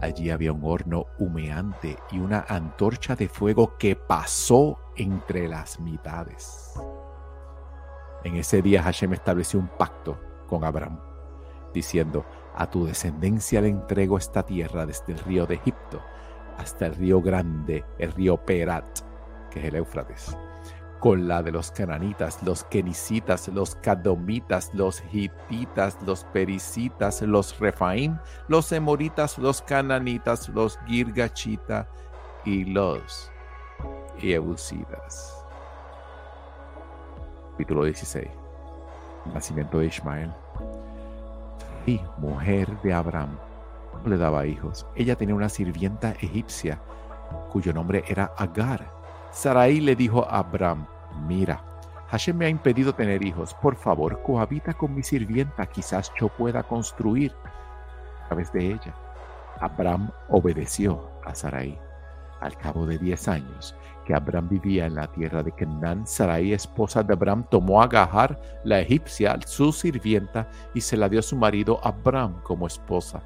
Allí 0.00 0.30
había 0.30 0.52
un 0.52 0.62
horno 0.64 1.06
humeante 1.18 1.98
y 2.10 2.18
una 2.20 2.44
antorcha 2.48 3.16
de 3.16 3.28
fuego 3.28 3.76
que 3.78 3.96
pasó 3.96 4.78
entre 4.96 5.48
las 5.48 5.80
mitades. 5.80 6.74
En 8.24 8.36
ese 8.36 8.62
día 8.62 8.82
Hashem 8.82 9.12
estableció 9.12 9.58
un 9.58 9.68
pacto 9.68 10.20
con 10.46 10.64
Abraham, 10.64 11.00
diciendo, 11.74 12.24
a 12.54 12.70
tu 12.70 12.86
descendencia 12.86 13.60
le 13.60 13.68
entrego 13.68 14.18
esta 14.18 14.44
tierra 14.44 14.86
desde 14.86 15.12
el 15.12 15.18
río 15.20 15.46
de 15.46 15.56
Egipto 15.56 16.00
hasta 16.56 16.86
el 16.86 16.94
río 16.94 17.20
grande, 17.20 17.84
el 17.98 18.12
río 18.12 18.36
Perat, 18.44 19.00
que 19.50 19.60
es 19.60 19.64
el 19.66 19.76
Éufrates 19.76 20.36
con 20.98 21.28
la 21.28 21.42
de 21.42 21.52
los 21.52 21.70
cananitas, 21.70 22.42
los 22.42 22.64
kenicitas, 22.64 23.48
los 23.48 23.76
cadomitas, 23.76 24.70
los 24.74 25.02
hititas, 25.12 25.96
los 26.04 26.24
pericitas, 26.24 27.22
los 27.22 27.58
refaim, 27.58 28.18
los 28.48 28.72
emoritas, 28.72 29.38
los 29.38 29.62
cananitas, 29.62 30.48
los 30.48 30.78
girgachita 30.86 31.88
y 32.44 32.64
los 32.64 33.30
eusidas. 34.20 35.44
Capítulo 37.52 37.84
16. 37.84 38.28
Nacimiento 39.32 39.78
de 39.78 39.86
Ismael. 39.86 40.32
Y 41.86 42.00
mujer 42.18 42.68
de 42.82 42.92
Abraham 42.92 43.38
no 44.02 44.10
le 44.10 44.16
daba 44.16 44.46
hijos. 44.46 44.86
Ella 44.94 45.16
tenía 45.16 45.34
una 45.34 45.48
sirvienta 45.48 46.10
egipcia 46.20 46.80
cuyo 47.50 47.72
nombre 47.72 48.04
era 48.08 48.32
Agar 48.36 48.97
Sarai 49.30 49.80
le 49.80 49.94
dijo 49.94 50.24
a 50.24 50.38
Abraham, 50.38 50.86
mira, 51.26 51.62
Hashem 52.10 52.36
me 52.36 52.46
ha 52.46 52.48
impedido 52.48 52.94
tener 52.94 53.22
hijos, 53.22 53.54
por 53.54 53.76
favor, 53.76 54.22
cohabita 54.22 54.72
con 54.72 54.94
mi 54.94 55.02
sirvienta, 55.02 55.66
quizás 55.66 56.10
yo 56.18 56.28
pueda 56.28 56.62
construir 56.62 57.32
a 58.24 58.28
través 58.28 58.50
de 58.52 58.72
ella. 58.72 58.94
Abraham 59.60 60.10
obedeció 60.28 61.10
a 61.24 61.34
Sarai. 61.34 61.78
Al 62.40 62.56
cabo 62.56 62.86
de 62.86 62.98
diez 62.98 63.26
años 63.28 63.74
que 64.06 64.14
Abraham 64.14 64.48
vivía 64.48 64.86
en 64.86 64.94
la 64.94 65.06
tierra 65.08 65.42
de 65.42 65.52
Canaán, 65.52 66.06
Sarai, 66.06 66.52
esposa 66.52 67.02
de 67.02 67.12
Abraham, 67.12 67.44
tomó 67.50 67.82
a 67.82 67.88
Gahar, 67.88 68.40
la 68.64 68.80
egipcia, 68.80 69.38
su 69.44 69.70
sirvienta, 69.70 70.48
y 70.72 70.80
se 70.80 70.96
la 70.96 71.08
dio 71.10 71.20
a 71.20 71.22
su 71.22 71.36
marido 71.36 71.78
Abraham 71.82 72.40
como 72.42 72.66
esposa. 72.66 73.22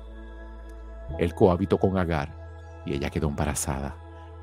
Él 1.18 1.34
cohabitó 1.34 1.78
con 1.78 1.98
Agar 1.98 2.34
y 2.84 2.94
ella 2.94 3.10
quedó 3.10 3.28
embarazada. 3.28 3.94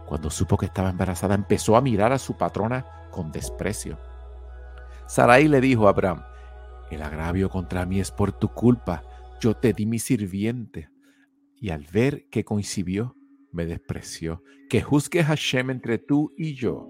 Cuando 0.09 0.31
supo 0.31 0.57
que 0.57 0.65
estaba 0.65 0.89
embarazada, 0.89 1.35
empezó 1.35 1.75
a 1.75 1.81
mirar 1.81 2.11
a 2.13 2.17
su 2.17 2.35
patrona 2.35 2.83
con 3.11 3.31
desprecio. 3.31 3.99
Sarai 5.05 5.47
le 5.47 5.61
dijo 5.61 5.85
a 5.85 5.91
Abraham, 5.91 6.23
el 6.89 7.03
agravio 7.03 7.47
contra 7.51 7.85
mí 7.85 7.99
es 7.99 8.09
por 8.09 8.31
tu 8.31 8.47
culpa. 8.47 9.03
Yo 9.39 9.53
te 9.53 9.71
di 9.71 9.85
mi 9.85 9.99
sirviente. 9.99 10.89
Y 11.57 11.69
al 11.69 11.85
ver 11.93 12.27
que 12.31 12.43
coincidió, 12.43 13.15
me 13.51 13.67
despreció. 13.67 14.41
Que 14.67 14.81
juzgue 14.81 15.23
Hashem 15.23 15.69
entre 15.69 15.99
tú 15.99 16.33
y 16.35 16.55
yo. 16.55 16.89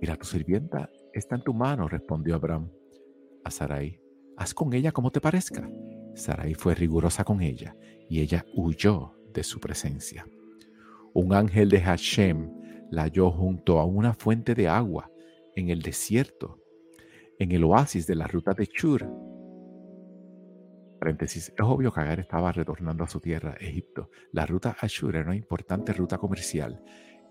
Mira, 0.00 0.16
tu 0.16 0.26
sirvienta 0.26 0.90
está 1.12 1.36
en 1.36 1.44
tu 1.44 1.54
mano, 1.54 1.86
respondió 1.86 2.34
Abraham 2.34 2.68
a 3.44 3.50
Sarai. 3.52 4.00
Haz 4.36 4.54
con 4.54 4.72
ella 4.72 4.90
como 4.90 5.12
te 5.12 5.20
parezca. 5.20 5.70
Sarai 6.16 6.54
fue 6.54 6.74
rigurosa 6.74 7.22
con 7.22 7.42
ella 7.42 7.76
y 8.10 8.22
ella 8.22 8.44
huyó 8.56 9.12
de 9.32 9.44
su 9.44 9.60
presencia 9.60 10.26
un 11.14 11.34
ángel 11.34 11.68
de 11.68 11.80
Hashem 11.80 12.50
la 12.90 13.02
halló 13.02 13.30
junto 13.30 13.78
a 13.78 13.84
una 13.84 14.14
fuente 14.14 14.54
de 14.54 14.68
agua 14.68 15.10
en 15.54 15.70
el 15.70 15.82
desierto, 15.82 16.58
en 17.38 17.52
el 17.52 17.64
oasis 17.64 18.06
de 18.06 18.14
la 18.14 18.26
ruta 18.26 18.52
de 18.52 18.66
Chur. 18.66 19.06
Paréntesis, 20.98 21.52
es 21.56 21.64
obvio 21.64 21.92
que 21.92 22.00
Agar 22.00 22.20
estaba 22.20 22.50
retornando 22.50 23.04
a 23.04 23.08
su 23.08 23.20
tierra, 23.20 23.56
Egipto. 23.60 24.10
La 24.32 24.46
ruta 24.46 24.76
a 24.80 24.86
Shur 24.86 25.14
era 25.14 25.26
una 25.26 25.36
importante 25.36 25.92
ruta 25.92 26.18
comercial 26.18 26.82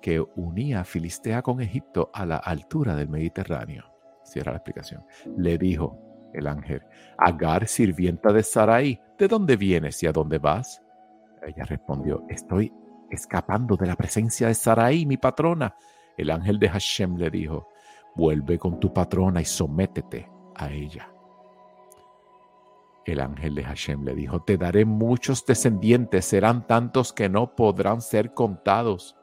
que 0.02 0.20
unía 0.20 0.84
Filistea 0.84 1.42
con 1.42 1.62
Egipto 1.62 2.10
a 2.14 2.26
la 2.26 2.38
altura 2.38 2.96
del 2.96 3.10
Mediterráneo. 3.10 3.86
Cierra 4.24 4.52
la 4.52 4.58
explicación. 4.58 5.04
Le 5.38 5.58
dijo 5.58 6.00
el 6.34 6.48
ángel, 6.48 6.82
Agar, 7.18 7.68
sirvienta 7.68 8.32
de 8.32 8.44
Sarai, 8.44 9.02
¿de 9.18 9.28
dónde 9.28 9.58
vienes 9.58 10.02
y 10.04 10.08
a 10.08 10.12
dónde 10.12 10.38
vas? 10.38 10.82
Ella 11.42 11.64
respondió, 11.64 12.24
estoy 12.30 12.72
escapando 13.10 13.76
de 13.76 13.88
la 13.88 13.96
presencia 13.96 14.48
de 14.48 14.54
Sarai, 14.54 15.06
mi 15.06 15.18
patrona. 15.18 15.76
El 16.18 16.32
ángel 16.32 16.60
de 16.60 16.70
Hashem 16.70 17.18
le 17.18 17.30
dijo, 17.30 17.68
vuelve 18.16 18.58
con 18.58 18.80
tu 18.80 18.92
patrona 18.92 19.42
y 19.42 19.46
sométete 19.46 20.30
a 20.56 20.70
ella. 20.70 21.12
El 23.06 23.22
ángel 23.22 23.56
de 23.56 23.64
Hashem 23.64 24.04
le 24.04 24.16
dijo, 24.16 24.42
te 24.42 24.58
daré 24.58 24.84
muchos 24.84 25.46
descendientes, 25.46 26.26
serán 26.26 26.68
tantos 26.68 27.14
que 27.14 27.30
no 27.30 27.56
podrán 27.56 28.02
ser 28.02 28.34
contados. 28.34 29.16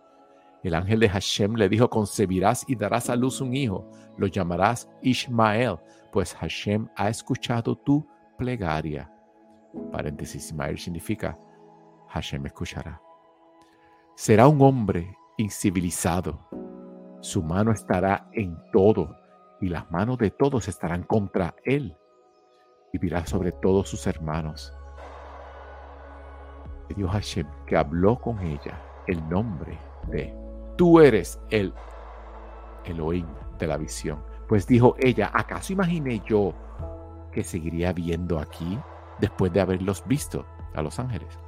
El 0.63 0.75
ángel 0.75 1.01
de 1.01 1.11
Hashem 1.11 1.57
le 1.57 1.69
dijo, 1.69 1.91
concebirás 1.91 2.65
y 2.67 2.77
darás 2.77 3.11
a 3.11 3.17
luz 3.17 3.43
un 3.43 3.55
hijo, 3.55 3.91
lo 4.17 4.27
llamarás 4.27 4.89
Ishmael, 5.03 5.77
pues 6.11 6.35
Hashem 6.35 6.89
ha 6.97 7.11
escuchado 7.11 7.77
tu 7.77 8.07
plegaria. 8.39 9.13
Paréntesis, 9.93 10.47
Ismael 10.47 10.79
significa 10.79 11.37
Hashem 12.09 12.47
escuchará. 12.47 13.04
Será 14.17 14.47
un 14.47 14.63
hombre 14.63 15.19
incivilizado. 15.39 16.39
Su 17.21 17.43
mano 17.43 17.73
estará 17.73 18.29
en 18.33 18.57
todo 18.73 19.17
y 19.61 19.69
las 19.69 19.91
manos 19.91 20.19
de 20.19 20.31
todos 20.31 20.69
estarán 20.69 21.03
contra 21.03 21.57
él. 21.65 21.97
Vivirá 22.93 23.27
sobre 23.27 23.51
todos 23.51 23.89
sus 23.89 24.07
hermanos. 24.07 24.73
Dios 26.95 27.11
Hashem 27.11 27.47
que 27.67 27.77
habló 27.77 28.21
con 28.21 28.39
ella 28.39 28.81
el 29.09 29.29
nombre 29.29 29.77
de 30.07 30.33
Tú 30.77 31.01
eres 31.01 31.41
el 31.51 31.75
Elohim 32.85 33.27
de 33.59 33.67
la 33.67 33.77
visión. 33.77 34.23
Pues 34.49 34.65
dijo 34.67 34.95
ella, 35.01 35.33
¿acaso 35.35 35.73
imaginé 35.73 36.23
yo 36.25 36.55
que 37.33 37.43
seguiría 37.43 37.93
viendo 37.93 38.39
aquí 38.39 38.79
después 39.19 39.53
de 39.53 39.61
haberlos 39.61 40.07
visto 40.07 40.47
a 40.75 40.83
los 40.83 41.01
ángeles? 41.01 41.44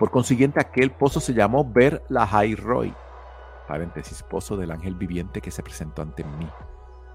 Por 0.00 0.10
consiguiente, 0.10 0.58
aquel 0.58 0.92
pozo 0.92 1.20
se 1.20 1.34
llamó 1.34 1.62
Ber 1.62 2.02
Lahai 2.08 2.54
Roy, 2.54 2.94
paréntesis, 3.68 4.22
pozo 4.22 4.56
del 4.56 4.70
ángel 4.70 4.94
viviente 4.94 5.42
que 5.42 5.50
se 5.50 5.62
presentó 5.62 6.00
ante 6.00 6.24
mí, 6.24 6.48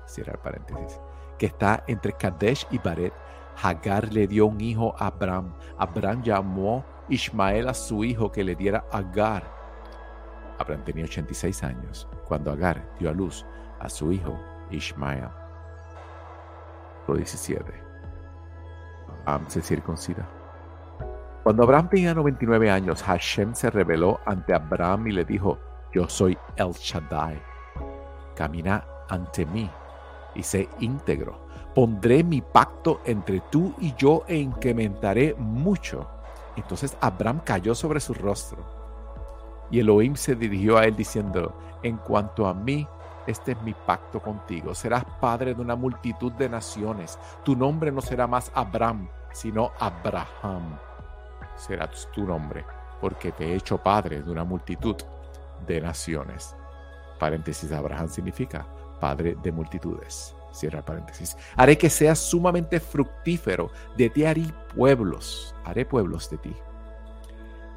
cierra 0.06 0.34
el 0.34 0.40
paréntesis, 0.40 1.00
que 1.40 1.48
está 1.48 1.84
entre 1.88 2.14
Kadesh 2.14 2.68
y 2.70 2.78
Baret. 2.78 3.12
Hagar 3.64 4.14
le 4.14 4.28
dio 4.28 4.46
un 4.46 4.62
hijo 4.62 4.94
a 5.00 5.08
Abraham. 5.08 5.56
Abraham 5.80 6.22
llamó 6.22 6.86
Ismael 7.10 7.70
a 7.70 7.74
su 7.74 8.04
hijo 8.04 8.32
que 8.32 8.44
le 8.44 8.56
diera 8.56 8.86
Agar. 8.92 9.52
Abraham 10.60 10.84
tenía 10.84 11.06
86 11.06 11.64
años 11.64 12.08
cuando 12.28 12.52
Agar 12.52 12.88
dio 13.00 13.10
a 13.10 13.14
luz 13.14 13.48
a 13.80 13.90
su 13.90 14.12
hijo 14.12 14.40
Ismael. 14.70 15.30
17. 17.08 17.66
Abraham 19.26 19.46
se 19.48 19.64
circuncida. 19.64 20.35
Cuando 21.46 21.62
Abraham 21.62 21.90
tenía 21.90 22.16
99 22.16 22.72
años, 22.72 23.04
Hashem 23.04 23.54
se 23.54 23.70
reveló 23.70 24.20
ante 24.26 24.52
Abraham 24.52 25.10
y 25.10 25.12
le 25.12 25.26
dijo, 25.26 25.60
yo 25.94 26.10
soy 26.10 26.36
El 26.56 26.72
Shaddai. 26.72 27.40
Camina 28.36 28.84
ante 29.10 29.46
mí 29.46 29.70
y 30.34 30.42
sé 30.42 30.68
íntegro. 30.80 31.38
Pondré 31.76 32.24
mi 32.24 32.42
pacto 32.42 33.02
entre 33.06 33.42
tú 33.52 33.76
y 33.78 33.94
yo 33.94 34.24
e 34.28 34.38
incrementaré 34.38 35.36
mucho. 35.36 36.10
Entonces 36.56 36.98
Abraham 37.00 37.42
cayó 37.46 37.76
sobre 37.76 38.00
su 38.00 38.16
rostro. 38.16 38.66
Y 39.70 39.82
Elohim 39.82 40.16
se 40.16 40.34
dirigió 40.34 40.80
a 40.80 40.86
él 40.86 40.96
diciendo, 40.96 41.56
en 41.84 41.98
cuanto 41.98 42.48
a 42.48 42.56
mí, 42.56 42.88
este 43.28 43.52
es 43.52 43.62
mi 43.62 43.76
pacto 43.76 44.20
contigo. 44.20 44.74
Serás 44.74 45.06
padre 45.22 45.54
de 45.54 45.62
una 45.62 45.76
multitud 45.76 46.32
de 46.32 46.50
naciones. 46.50 47.20
Tu 47.44 47.56
nombre 47.56 47.92
no 47.92 48.02
será 48.02 48.26
más 48.26 48.52
Abraham, 48.56 49.08
sino 49.32 49.70
Abraham 49.78 50.80
será 51.58 51.90
tu 52.14 52.26
nombre, 52.26 52.66
porque 53.02 53.32
te 53.32 53.46
he 53.46 53.56
hecho 53.56 53.78
padre 53.78 54.22
de 54.22 54.32
una 54.32 54.44
multitud 54.44 54.96
de 55.66 55.82
naciones. 55.82 56.56
Paréntesis, 57.20 57.72
Abraham 57.72 58.10
significa 58.10 58.68
padre 59.00 59.38
de 59.42 59.52
multitudes. 59.52 60.36
Cierra 60.52 60.84
paréntesis. 60.84 61.36
Haré 61.58 61.78
que 61.78 61.90
seas 61.90 62.18
sumamente 62.18 62.80
fructífero. 62.80 63.72
De 63.98 64.10
ti 64.10 64.24
haré 64.24 64.46
pueblos. 64.74 65.54
Haré 65.66 65.86
pueblos 65.86 66.30
de 66.30 66.38
ti. 66.38 66.56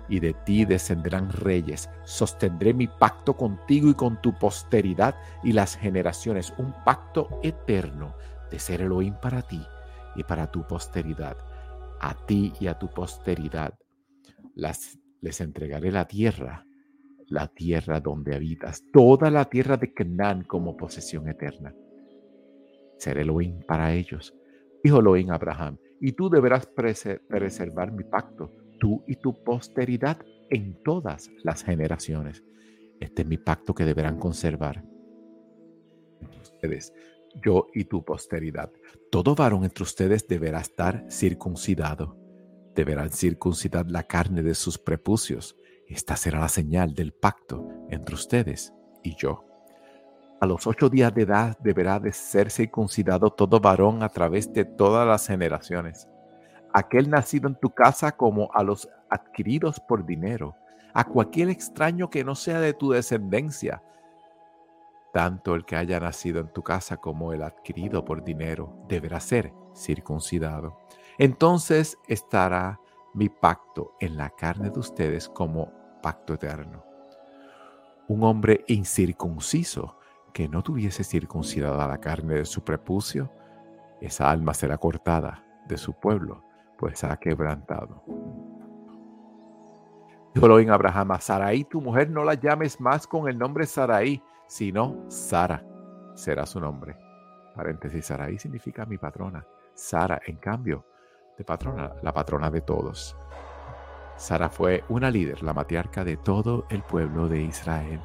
Y 0.09 0.21
de 0.21 0.33
ti 0.33 0.65
descenderán 0.65 1.31
reyes. 1.31 1.91
Sostendré 2.05 2.73
mi 2.73 2.87
pacto 2.87 3.37
contigo 3.37 3.91
y 3.91 3.95
con 3.95 4.23
tu 4.23 4.33
posteridad 4.33 5.17
y 5.43 5.53
las 5.53 5.77
generaciones. 5.77 6.55
Un 6.57 6.73
pacto 6.85 7.41
eterno 7.43 8.15
de 8.51 8.61
ser 8.61 8.81
Elohim 8.81 9.15
para 9.15 9.43
ti 9.43 9.61
y 10.15 10.23
para 10.23 10.51
tu 10.51 10.67
posteridad 10.67 11.37
a 12.01 12.15
ti 12.27 12.53
y 12.61 12.67
a 12.67 12.79
tu 12.79 12.89
posteridad 12.89 13.75
las, 14.55 14.99
les 15.21 15.41
entregaré 15.41 15.91
la 15.91 16.07
tierra, 16.07 16.67
la 17.27 17.49
tierra 17.49 18.01
donde 18.01 18.35
habitas, 18.35 18.85
toda 18.93 19.31
la 19.31 19.45
tierra 19.47 19.77
de 19.77 19.93
Canaán 19.93 20.45
como 20.45 20.77
posesión 20.77 21.29
eterna. 21.29 21.75
Seré 22.99 23.23
Elohim 23.23 23.61
para 23.67 23.95
ellos. 23.95 24.35
Dijo 24.83 25.01
Elohim 25.01 25.31
Abraham, 25.31 25.79
y 26.01 26.13
tú 26.13 26.29
deberás 26.29 26.67
preservar 26.67 27.93
mi 27.93 28.05
pacto, 28.05 28.53
tú 28.79 29.05
y 29.07 29.17
tu 29.17 29.43
posteridad 29.43 30.19
en 30.51 30.83
todas 30.83 31.31
las 31.43 31.65
generaciones. 31.65 32.45
Este 33.01 33.23
es 33.23 33.29
mi 33.29 33.39
pacto 33.39 33.75
que 33.75 33.85
deberán 33.85 34.19
conservar. 34.19 34.85
Ustedes 36.43 36.93
yo 37.35 37.69
y 37.75 37.85
tu 37.85 38.05
posteridad. 38.05 38.71
Todo 39.11 39.35
varón 39.35 39.65
entre 39.65 39.85
ustedes 39.85 40.27
deberá 40.27 40.61
estar 40.61 41.05
circuncidado. 41.11 42.17
Deberán 42.75 43.11
circuncidar 43.11 43.91
la 43.91 44.05
carne 44.05 44.43
de 44.43 44.55
sus 44.55 44.79
prepucios. 44.79 45.57
Esta 45.87 46.17
será 46.17 46.41
la 46.41 46.49
señal 46.49 46.95
del 46.95 47.13
pacto 47.13 47.67
entre 47.89 48.15
ustedes 48.15 48.73
y 49.03 49.17
yo. 49.17 49.45
A 50.41 50.47
los 50.47 50.67
ocho 50.69 50.89
días 50.89 51.13
de 51.15 51.23
edad 51.23 51.59
deberá 51.59 51.99
de 51.99 52.13
ser 52.13 52.51
circuncidado 52.51 53.31
todo 53.31 53.59
varón 53.59 54.05
a 54.05 54.09
través 54.09 54.53
de 54.53 54.65
todas 54.65 55.07
las 55.07 55.27
generaciones. 55.27 56.07
Aquel 56.73 57.11
nacido 57.11 57.49
en 57.49 57.57
tu 57.57 57.71
casa 57.71 58.13
como 58.13 58.51
a 58.55 58.63
los 58.63 58.89
adquiridos 59.11 59.81
por 59.81 60.07
dinero, 60.07 60.55
a 60.95 61.05
cualquier 61.05 61.49
extraño 61.49 62.09
que 62.09 62.23
no 62.23 62.37
sea 62.37 62.61
de 62.61 62.73
tu 62.73 62.93
descendencia, 62.93 63.83
tanto 65.19 65.57
el 65.57 65.65
que 65.65 65.75
haya 65.75 65.99
nacido 65.99 66.39
en 66.39 66.47
tu 66.53 66.63
casa 66.63 66.99
como 66.99 67.33
el 67.33 67.43
adquirido 67.43 68.05
por 68.05 68.23
dinero 68.23 68.85
deberá 68.87 69.19
ser 69.19 69.53
circuncidado. 69.75 70.79
Entonces 71.19 71.99
estará 72.07 72.79
mi 73.15 73.29
pacto 73.29 73.97
en 73.99 74.17
la 74.17 74.31
carne 74.31 74.71
de 74.71 74.79
ustedes 74.79 75.29
como 75.29 75.73
pacto 76.05 76.35
eterno. 76.35 76.85
Un 78.07 78.23
hombre 78.23 78.65
incircunciso 78.69 79.99
que 80.33 80.49
no 80.49 80.63
tuviese 80.63 81.03
circuncidada 81.03 81.89
la 81.89 81.99
carne 81.99 82.35
de 82.35 82.45
su 82.45 82.63
prepucio, 82.63 83.29
esa 84.01 84.31
alma 84.31 84.55
será 84.55 84.79
cortada 84.79 85.45
de 85.67 85.79
su 85.79 85.95
pueblo, 85.95 86.45
pues 86.79 87.01
será 87.01 87.17
quebrantado. 87.17 88.05
Dijo 90.33 90.61
en 90.61 90.71
Abraham, 90.71 91.11
a 91.11 91.19
Sarai, 91.21 91.65
tu 91.65 91.81
mujer, 91.81 92.09
no 92.09 92.23
la 92.23 92.35
llames 92.35 92.81
más 92.81 93.05
con 93.05 93.29
el 93.29 93.37
nombre 93.37 93.67
Sarai, 93.67 94.23
sino 94.49 95.05
Sara 95.09 95.65
será 96.15 96.45
su 96.47 96.59
nombre. 96.59 96.97
Paréntesis, 97.55 98.07
Sarai 98.07 98.39
significa 98.39 98.85
mi 98.87 98.99
patrona. 98.99 99.47
Sara, 99.75 100.21
en 100.27 100.37
cambio, 100.37 100.85
de 101.37 101.45
patrona, 101.45 101.93
la 102.03 102.13
patrona 102.13 102.51
de 102.51 102.63
todos. 102.63 103.17
Sara 104.17 104.49
fue 104.49 104.83
una 104.89 105.11
líder, 105.11 105.45
la 105.45 105.55
matriarca 105.55 106.03
de 106.03 106.17
todo 106.17 106.67
el 106.71 106.83
pueblo 106.83 107.29
de 107.29 107.43
Israel. 107.43 108.01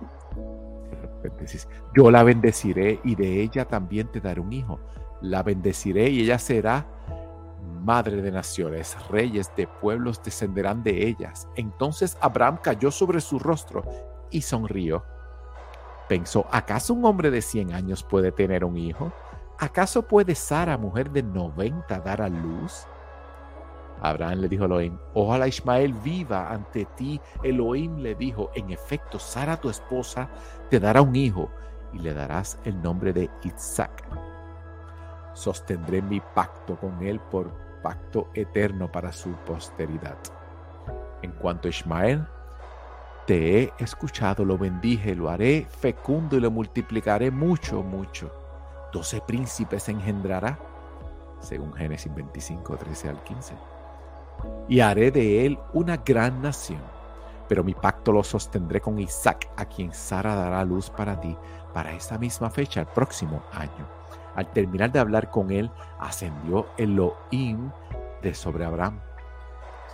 Yo 1.95 2.11
la 2.11 2.23
bendeciré 2.23 2.99
y 3.03 3.15
de 3.15 3.41
ella 3.41 3.65
también 3.65 4.11
te 4.11 4.19
daré 4.19 4.39
un 4.39 4.53
hijo. 4.53 4.79
La 5.21 5.41
bendeciré 5.41 6.09
y 6.09 6.21
ella 6.21 6.37
será 6.37 6.85
madre 7.81 8.21
de 8.21 8.31
naciones, 8.31 8.95
reyes 9.09 9.51
de 9.55 9.67
pueblos 9.67 10.21
descenderán 10.23 10.83
de 10.83 11.07
ellas. 11.07 11.47
Entonces 11.55 12.17
Abraham 12.21 12.59
cayó 12.61 12.91
sobre 12.91 13.19
su 13.21 13.39
rostro 13.39 13.83
y 14.29 14.41
sonrió. 14.41 15.03
Pensó, 16.07 16.45
¿acaso 16.51 16.93
un 16.93 17.05
hombre 17.05 17.31
de 17.31 17.41
100 17.41 17.73
años 17.73 18.03
puede 18.03 18.31
tener 18.31 18.65
un 18.65 18.77
hijo? 18.77 19.13
¿Acaso 19.59 20.03
puede 20.03 20.35
Sara, 20.35 20.77
mujer 20.77 21.11
de 21.11 21.23
90, 21.23 21.99
dar 21.99 22.21
a 22.21 22.29
luz? 22.29 22.85
Abraham 24.01 24.39
le 24.39 24.49
dijo 24.49 24.63
a 24.63 24.65
Elohim, 24.65 24.97
ojalá 25.13 25.47
Ismael 25.47 25.93
viva 25.93 26.51
ante 26.51 26.85
ti. 26.97 27.21
Elohim 27.41 27.99
le 27.99 28.15
dijo, 28.15 28.51
en 28.53 28.71
efecto, 28.71 29.17
Sara 29.17 29.55
tu 29.55 29.69
esposa 29.69 30.29
te 30.69 30.79
dará 30.79 31.01
un 31.01 31.15
hijo 31.15 31.49
y 31.93 31.99
le 31.99 32.13
darás 32.13 32.59
el 32.65 32.81
nombre 32.81 33.13
de 33.13 33.29
Isaac. 33.43 34.03
Sostendré 35.33 36.01
mi 36.01 36.19
pacto 36.19 36.77
con 36.77 37.01
él 37.01 37.19
por 37.19 37.49
pacto 37.81 38.27
eterno 38.33 38.91
para 38.91 39.13
su 39.13 39.31
posteridad. 39.45 40.17
En 41.21 41.31
cuanto 41.31 41.67
a 41.67 41.71
Ismael, 41.71 42.27
te 43.25 43.63
he 43.63 43.73
escuchado, 43.79 44.45
lo 44.45 44.57
bendije, 44.57 45.15
lo 45.15 45.29
haré 45.29 45.65
fecundo 45.69 46.37
y 46.37 46.39
lo 46.39 46.51
multiplicaré 46.51 47.31
mucho, 47.31 47.81
mucho. 47.83 48.31
Doce 48.91 49.21
príncipes 49.21 49.89
engendrará, 49.89 50.59
según 51.39 51.73
Génesis 51.73 52.13
25, 52.13 52.77
13 52.77 53.09
al 53.09 53.23
15 53.23 53.53
y 54.67 54.79
haré 54.79 55.11
de 55.11 55.45
él 55.45 55.59
una 55.73 55.97
gran 55.97 56.41
nación. 56.41 56.81
Pero 57.47 57.63
mi 57.63 57.73
pacto 57.73 58.11
lo 58.11 58.23
sostendré 58.23 58.79
con 58.79 58.99
Isaac, 58.99 59.49
a 59.57 59.65
quien 59.65 59.93
Sara 59.93 60.35
dará 60.35 60.63
luz 60.63 60.89
para 60.89 61.19
ti 61.19 61.37
para 61.73 61.91
esa 61.93 62.17
misma 62.17 62.49
fecha, 62.49 62.81
el 62.81 62.87
próximo 62.87 63.43
año. 63.51 63.87
Al 64.35 64.51
terminar 64.51 64.91
de 64.91 64.99
hablar 64.99 65.29
con 65.29 65.51
él, 65.51 65.69
ascendió 65.99 66.67
Elohim 66.77 67.71
de 68.21 68.33
sobre 68.33 68.65
Abraham. 68.65 68.99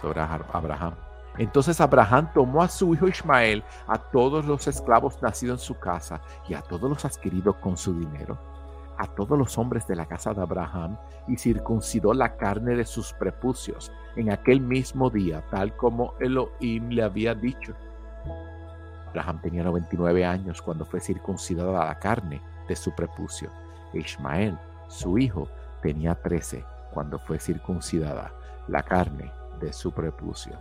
Sobre 0.02 0.22
Abraham. 0.22 1.09
Entonces 1.40 1.82
Abraham 1.82 2.30
tomó 2.34 2.62
a 2.62 2.68
su 2.68 2.94
hijo 2.94 3.08
Ismael, 3.08 3.64
a 3.88 3.98
todos 3.98 4.46
los 4.46 4.68
esclavos 4.68 5.20
nacidos 5.22 5.62
en 5.62 5.66
su 5.66 5.80
casa 5.80 6.22
y 6.48 6.54
a 6.54 6.62
todos 6.62 6.88
los 6.90 7.04
adquiridos 7.06 7.56
con 7.56 7.76
su 7.76 7.98
dinero 7.98 8.38
a 9.00 9.08
todos 9.08 9.40
los 9.40 9.58
hombres 9.58 9.88
de 9.88 9.96
la 9.96 10.06
casa 10.06 10.34
de 10.34 10.42
Abraham 10.42 10.98
y 11.26 11.38
circuncidó 11.38 12.14
la 12.14 12.36
carne 12.36 12.76
de 12.76 12.84
sus 12.84 13.14
prepucios 13.14 13.94
en 14.18 14.30
aquel 14.30 14.60
mismo 14.60 15.10
día, 15.10 15.42
tal 15.50 15.76
como 15.78 16.16
Elohim 16.20 16.90
le 16.90 17.04
había 17.04 17.34
dicho. 17.34 17.74
Abraham 19.08 19.40
tenía 19.42 19.64
99 19.64 20.26
años 20.26 20.62
cuando 20.62 20.86
fue 20.86 21.00
circuncidada 21.00 21.86
la 21.86 21.98
carne 21.98 22.42
de 22.68 22.76
su 22.76 22.94
prepucio. 22.94 23.50
Ismael, 23.94 24.60
su 24.90 25.18
hijo, 25.18 25.48
tenía 25.82 26.14
13 26.16 26.66
cuando 26.94 27.20
fue 27.20 27.40
circuncidada 27.40 28.34
la 28.68 28.84
carne 28.84 29.32
de 29.62 29.72
su 29.72 29.94
prepucio. 29.94 30.60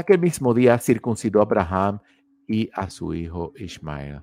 Aquel 0.00 0.18
mismo 0.18 0.54
día 0.54 0.78
circuncidó 0.78 1.40
a 1.40 1.42
Abraham 1.42 2.00
y 2.46 2.70
a 2.72 2.88
su 2.88 3.12
hijo 3.14 3.52
Ismael 3.56 4.22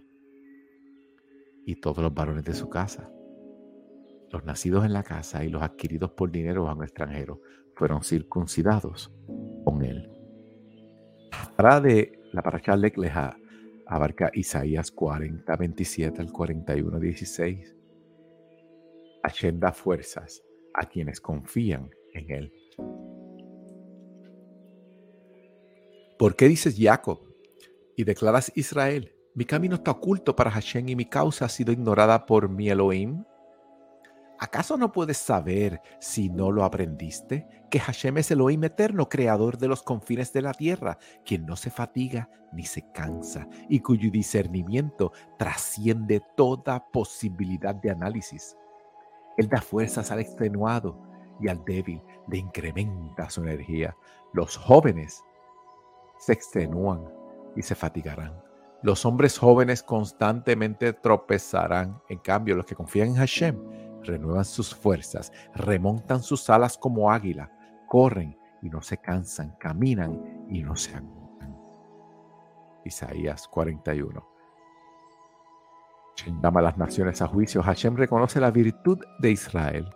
y 1.66 1.76
todos 1.76 2.00
los 2.00 2.13
varones 2.13 2.44
de 2.46 2.54
su 2.54 2.68
casa 2.68 3.12
los 4.32 4.44
nacidos 4.44 4.86
en 4.86 4.94
la 4.94 5.04
casa 5.04 5.44
y 5.44 5.50
los 5.50 5.62
adquiridos 5.62 6.12
por 6.12 6.32
dinero 6.32 6.63
bajo 6.63 6.84
extranjero 6.84 7.42
fueron 7.76 8.04
circuncidados 8.04 9.13
con 9.63 9.84
él. 9.84 10.10
Para 11.56 11.80
de 11.80 12.20
la 12.34 12.42
paracha 12.42 12.76
Lecleja 12.76 13.38
abarca 13.86 14.30
Isaías 14.34 14.92
40, 14.92 15.56
27 15.56 16.22
al 16.22 16.32
41, 16.32 17.00
16. 17.00 17.76
Hashem 19.24 19.60
da 19.60 19.72
fuerzas 19.72 20.44
a 20.74 20.86
quienes 20.86 21.22
confían 21.22 21.90
en 22.13 22.32
él. 22.32 22.54
¿Por 26.18 26.36
qué 26.36 26.48
dices 26.48 26.76
Jacob 26.80 27.20
y 27.96 28.04
declaras 28.04 28.52
Israel? 28.56 29.14
Mi 29.36 29.46
camino 29.46 29.76
está 29.76 29.92
oculto 29.92 30.36
para 30.36 30.50
Hashem 30.50 30.90
y 30.90 30.96
mi 30.96 31.06
causa 31.06 31.46
ha 31.46 31.50
sido 31.50 31.72
ignorada 31.72 32.26
por 32.26 32.50
mi 32.50 32.70
Elohim. 32.70 33.24
¿Acaso 34.40 34.78
no 34.78 34.92
puedes 34.92 35.18
saber, 35.18 35.80
si 36.00 36.30
no 36.30 36.52
lo 36.52 36.64
aprendiste, 36.64 37.48
que 37.70 37.80
Hashem 37.80 38.18
es 38.18 38.32
Elohim 38.32 38.64
eterno, 38.64 39.10
creador 39.10 39.60
de 39.60 39.68
los 39.68 39.84
confines 39.84 40.34
de 40.34 40.42
la 40.42 40.54
tierra, 40.54 40.98
quien 41.24 41.46
no 41.46 41.56
se 41.56 41.70
fatiga 41.70 42.32
ni 42.52 42.64
se 42.64 42.92
cansa 42.94 43.48
y 43.70 43.82
cuyo 43.82 44.10
discernimiento 44.10 45.12
trasciende 45.38 46.24
toda 46.36 46.88
posibilidad 46.88 47.76
de 47.76 47.92
análisis? 47.92 48.58
Él 49.38 49.50
da 49.50 49.62
fuerzas 49.62 50.10
al 50.10 50.20
extenuado 50.20 51.00
y 51.40 51.48
al 51.48 51.64
débil 51.64 52.02
le 52.28 52.40
incrementa 52.40 53.30
su 53.30 53.44
energía. 53.44 53.96
Los 54.34 54.58
jóvenes 54.58 55.24
se 56.20 56.34
extenúan 56.34 57.04
y 57.56 57.62
se 57.62 57.76
fatigarán. 57.76 58.34
Los 58.84 59.06
hombres 59.06 59.38
jóvenes 59.38 59.82
constantemente 59.82 60.94
tropezarán. 60.94 62.00
En 62.10 62.20
cambio, 62.20 62.56
los 62.56 62.66
que 62.66 62.76
confían 62.76 63.10
en 63.10 63.16
Hashem 63.16 63.58
renuevan 64.04 64.46
sus 64.46 64.76
fuerzas, 64.76 65.32
remontan 65.56 66.22
sus 66.22 66.50
alas 66.50 66.78
como 66.78 67.12
águila, 67.12 67.52
corren 67.88 68.38
y 68.62 68.70
no 68.70 68.82
se 68.82 68.98
cansan, 68.98 69.56
caminan 69.60 70.46
y 70.50 70.62
no 70.64 70.76
se 70.76 70.96
agotan. 70.96 71.58
Isaías 72.86 73.48
41. 73.48 74.38
Hashem 76.18 76.42
llama 76.42 76.60
a 76.60 76.64
las 76.64 76.78
naciones 76.78 77.22
a 77.22 77.28
juicio. 77.28 77.62
Hashem 77.62 77.96
reconoce 77.96 78.40
la 78.40 78.52
virtud 78.52 79.00
de 79.20 79.32
Israel. 79.32 79.90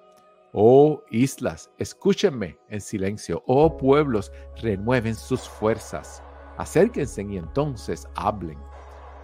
Oh 0.54 1.04
islas, 1.10 1.72
escúchenme 1.78 2.58
en 2.70 2.82
silencio. 2.82 3.44
Oh 3.48 3.78
pueblos, 3.78 4.32
renueven 4.62 5.16
sus 5.16 5.48
fuerzas. 5.48 6.24
Acérquense 6.58 7.24
y 7.24 7.38
entonces 7.38 8.08
hablen. 8.16 8.58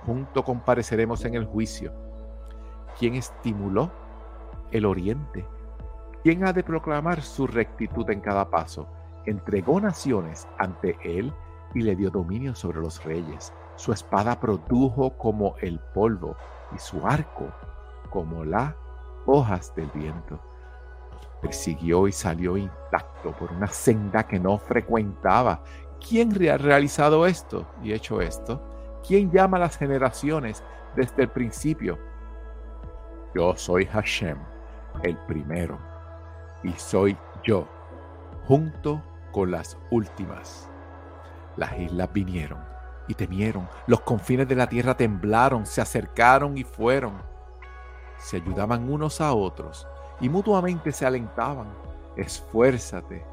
Junto 0.05 0.43
compareceremos 0.43 1.25
en 1.25 1.35
el 1.35 1.45
juicio. 1.45 1.93
¿Quién 2.97 3.15
estimuló 3.15 3.91
el 4.71 4.85
oriente. 4.85 5.45
¿Quién 6.23 6.45
ha 6.45 6.53
de 6.53 6.63
proclamar 6.63 7.21
su 7.21 7.47
rectitud 7.47 8.09
en 8.09 8.21
cada 8.21 8.49
paso? 8.49 8.87
Entregó 9.25 9.79
naciones 9.79 10.47
ante 10.57 10.97
él 11.03 11.33
y 11.73 11.81
le 11.81 11.95
dio 11.95 12.09
dominio 12.09 12.55
sobre 12.55 12.79
los 12.79 13.03
reyes. 13.03 13.53
Su 13.75 13.91
espada 13.93 14.39
produjo 14.39 15.17
como 15.17 15.55
el 15.61 15.79
polvo 15.93 16.35
y 16.75 16.79
su 16.79 17.05
arco 17.05 17.51
como 18.09 18.43
las 18.43 18.73
hojas 19.25 19.73
del 19.75 19.89
viento. 19.93 20.39
Persiguió 21.41 22.07
y 22.07 22.11
salió 22.11 22.57
intacto 22.57 23.31
por 23.31 23.51
una 23.51 23.67
senda 23.67 24.23
que 24.25 24.39
no 24.39 24.57
frecuentaba. 24.57 25.63
¿Quién 26.07 26.31
ha 26.49 26.57
realizado 26.57 27.25
esto 27.25 27.67
y 27.83 27.93
hecho 27.93 28.21
esto? 28.21 28.99
¿Quién 29.07 29.31
llama 29.31 29.57
a 29.57 29.61
las 29.61 29.77
generaciones 29.77 30.63
desde 30.95 31.23
el 31.23 31.29
principio? 31.29 31.97
Yo 33.33 33.55
soy 33.55 33.85
Hashem 33.85 34.37
el 35.03 35.17
primero, 35.17 35.77
y 36.63 36.71
soy 36.73 37.17
yo, 37.43 37.67
junto 38.45 39.03
con 39.31 39.51
las 39.51 39.77
últimas. 39.91 40.69
Las 41.55 41.77
islas 41.77 42.11
vinieron 42.13 42.59
y 43.07 43.13
temieron, 43.13 43.67
los 43.87 44.01
confines 44.01 44.47
de 44.47 44.55
la 44.55 44.67
tierra 44.67 44.95
temblaron, 44.95 45.65
se 45.65 45.81
acercaron 45.81 46.57
y 46.57 46.63
fueron. 46.63 47.21
Se 48.17 48.37
ayudaban 48.37 48.89
unos 48.89 49.21
a 49.21 49.33
otros 49.33 49.87
y 50.19 50.29
mutuamente 50.29 50.91
se 50.91 51.05
alentaban. 51.05 51.67
Esfuérzate. 52.15 53.23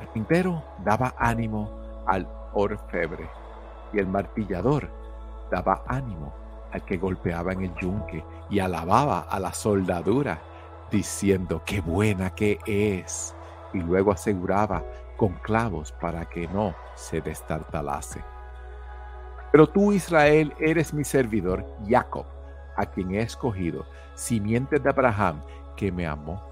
El 0.00 0.08
pintero 0.08 0.62
daba 0.84 1.14
ánimo 1.18 1.70
al 2.06 2.28
orfebre 2.54 3.28
y 3.92 3.98
el 3.98 4.06
martillador 4.06 4.90
daba 5.50 5.82
ánimo 5.86 6.32
al 6.72 6.84
que 6.84 6.96
golpeaba 6.96 7.52
en 7.52 7.62
el 7.62 7.74
yunque 7.76 8.24
y 8.50 8.58
alababa 8.58 9.20
a 9.20 9.40
la 9.40 9.52
soldadura 9.52 10.40
diciendo 10.90 11.62
qué 11.64 11.80
buena 11.80 12.30
que 12.30 12.58
es, 12.66 13.34
y 13.72 13.78
luego 13.78 14.12
aseguraba 14.12 14.82
con 15.16 15.32
clavos 15.34 15.92
para 15.92 16.24
que 16.26 16.46
no 16.48 16.74
se 16.94 17.20
destartalase. 17.20 18.22
Pero 19.52 19.68
tú, 19.68 19.92
Israel, 19.92 20.52
eres 20.58 20.92
mi 20.92 21.04
servidor, 21.04 21.64
Jacob, 21.88 22.26
a 22.76 22.86
quien 22.86 23.14
he 23.14 23.22
escogido, 23.22 23.86
simiente 24.14 24.78
de 24.78 24.90
Abraham, 24.90 25.42
que 25.76 25.92
me 25.92 26.06
amó. 26.06 26.42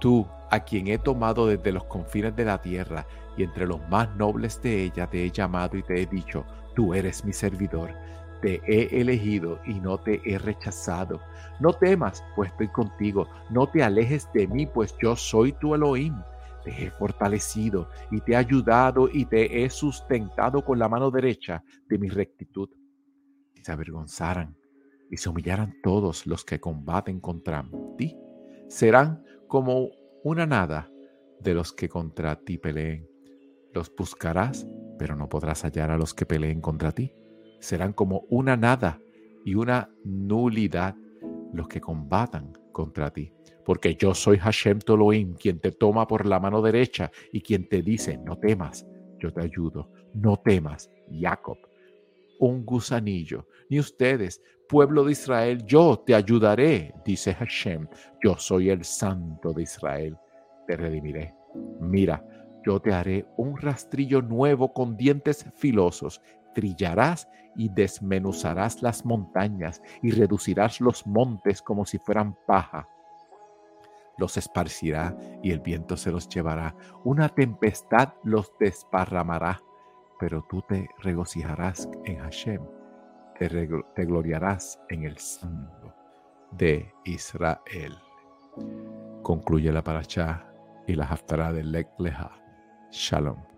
Tú, 0.00 0.26
a 0.50 0.60
quien 0.60 0.88
he 0.88 0.98
tomado 0.98 1.46
desde 1.46 1.72
los 1.72 1.84
confines 1.84 2.34
de 2.34 2.44
la 2.44 2.60
tierra, 2.60 3.06
y 3.36 3.44
entre 3.44 3.66
los 3.66 3.86
más 3.88 4.14
nobles 4.16 4.60
de 4.62 4.84
ella 4.84 5.06
te 5.06 5.24
he 5.24 5.30
llamado 5.30 5.76
y 5.76 5.82
te 5.82 6.02
he 6.02 6.06
dicho, 6.06 6.44
tú 6.74 6.94
eres 6.94 7.24
mi 7.24 7.32
servidor 7.32 7.94
te 8.40 8.60
he 8.66 9.00
elegido 9.00 9.60
y 9.64 9.74
no 9.74 9.98
te 9.98 10.20
he 10.24 10.38
rechazado. 10.38 11.20
No 11.60 11.72
temas, 11.72 12.22
pues 12.36 12.50
estoy 12.50 12.68
contigo. 12.68 13.28
No 13.50 13.66
te 13.66 13.82
alejes 13.82 14.28
de 14.32 14.46
mí, 14.46 14.66
pues 14.66 14.94
yo 15.02 15.16
soy 15.16 15.52
tu 15.52 15.74
Elohim. 15.74 16.14
te 16.64 16.84
he 16.84 16.90
fortalecido 16.90 17.88
y 18.10 18.20
te 18.20 18.32
he 18.32 18.36
ayudado 18.36 19.08
y 19.12 19.24
te 19.24 19.64
he 19.64 19.70
sustentado 19.70 20.64
con 20.64 20.78
la 20.78 20.88
mano 20.88 21.10
derecha 21.10 21.62
de 21.88 21.98
mi 21.98 22.08
rectitud. 22.08 22.68
Si 23.54 23.64
se 23.64 23.72
avergonzaran 23.72 24.56
y 25.10 25.16
se 25.16 25.28
humillaran 25.28 25.76
todos 25.82 26.26
los 26.26 26.44
que 26.44 26.60
combaten 26.60 27.20
contra 27.20 27.64
ti, 27.96 28.16
serán 28.68 29.24
como 29.48 29.90
una 30.22 30.46
nada 30.46 30.90
de 31.40 31.54
los 31.54 31.72
que 31.72 31.88
contra 31.88 32.36
ti 32.36 32.58
peleen. 32.58 33.08
Los 33.72 33.94
buscarás, 33.94 34.66
pero 34.98 35.16
no 35.16 35.28
podrás 35.28 35.62
hallar 35.64 35.90
a 35.90 35.98
los 35.98 36.14
que 36.14 36.26
peleen 36.26 36.60
contra 36.60 36.92
ti. 36.92 37.12
Serán 37.60 37.92
como 37.92 38.24
una 38.28 38.56
nada 38.56 39.00
y 39.44 39.54
una 39.54 39.90
nulidad 40.04 40.94
los 41.52 41.68
que 41.68 41.80
combatan 41.80 42.52
contra 42.72 43.10
ti. 43.10 43.32
Porque 43.64 43.96
yo 43.96 44.14
soy 44.14 44.38
Hashem 44.38 44.80
Toloim, 44.80 45.34
quien 45.34 45.60
te 45.60 45.72
toma 45.72 46.06
por 46.06 46.26
la 46.26 46.40
mano 46.40 46.62
derecha 46.62 47.10
y 47.32 47.40
quien 47.40 47.68
te 47.68 47.82
dice, 47.82 48.18
no 48.18 48.38
temas, 48.38 48.86
yo 49.18 49.32
te 49.32 49.42
ayudo, 49.42 49.90
no 50.14 50.36
temas, 50.36 50.90
Jacob. 51.10 51.58
Un 52.38 52.64
gusanillo, 52.64 53.46
ni 53.68 53.80
ustedes, 53.80 54.42
pueblo 54.68 55.04
de 55.04 55.12
Israel, 55.12 55.64
yo 55.64 55.98
te 55.98 56.14
ayudaré, 56.14 56.94
dice 57.04 57.34
Hashem, 57.34 57.88
yo 58.22 58.36
soy 58.36 58.70
el 58.70 58.84
santo 58.84 59.52
de 59.52 59.62
Israel, 59.62 60.16
te 60.66 60.76
redimiré. 60.76 61.34
Mira, 61.80 62.24
yo 62.64 62.80
te 62.80 62.92
haré 62.92 63.26
un 63.36 63.56
rastrillo 63.56 64.20
nuevo 64.20 64.72
con 64.72 64.96
dientes 64.96 65.46
filosos 65.56 66.20
trillarás 66.58 67.28
y 67.54 67.68
desmenuzarás 67.68 68.82
las 68.82 69.04
montañas 69.04 69.80
y 70.02 70.10
reducirás 70.10 70.80
los 70.80 71.06
montes 71.06 71.62
como 71.62 71.86
si 71.86 71.98
fueran 71.98 72.36
paja. 72.46 72.88
Los 74.16 74.36
esparcirá 74.36 75.16
y 75.40 75.52
el 75.52 75.60
viento 75.60 75.96
se 75.96 76.10
los 76.10 76.28
llevará. 76.28 76.74
Una 77.04 77.28
tempestad 77.28 78.14
los 78.24 78.52
desparramará. 78.58 79.60
Pero 80.18 80.44
tú 80.50 80.62
te 80.62 80.88
regocijarás 80.98 81.88
en 82.04 82.18
Hashem, 82.18 82.60
te, 83.38 84.04
gloriarás 84.04 84.80
en 84.88 85.04
el 85.04 85.16
Santo 85.18 85.94
de 86.52 86.92
Israel. 87.04 87.96
Concluye 89.22 89.72
la 89.72 89.82
paracha 89.82 90.44
y 90.86 90.94
la 90.94 91.04
haftará 91.04 91.52
de 91.52 91.64
Lek 91.64 91.88
Leha. 91.98 92.30
Shalom. 92.90 93.57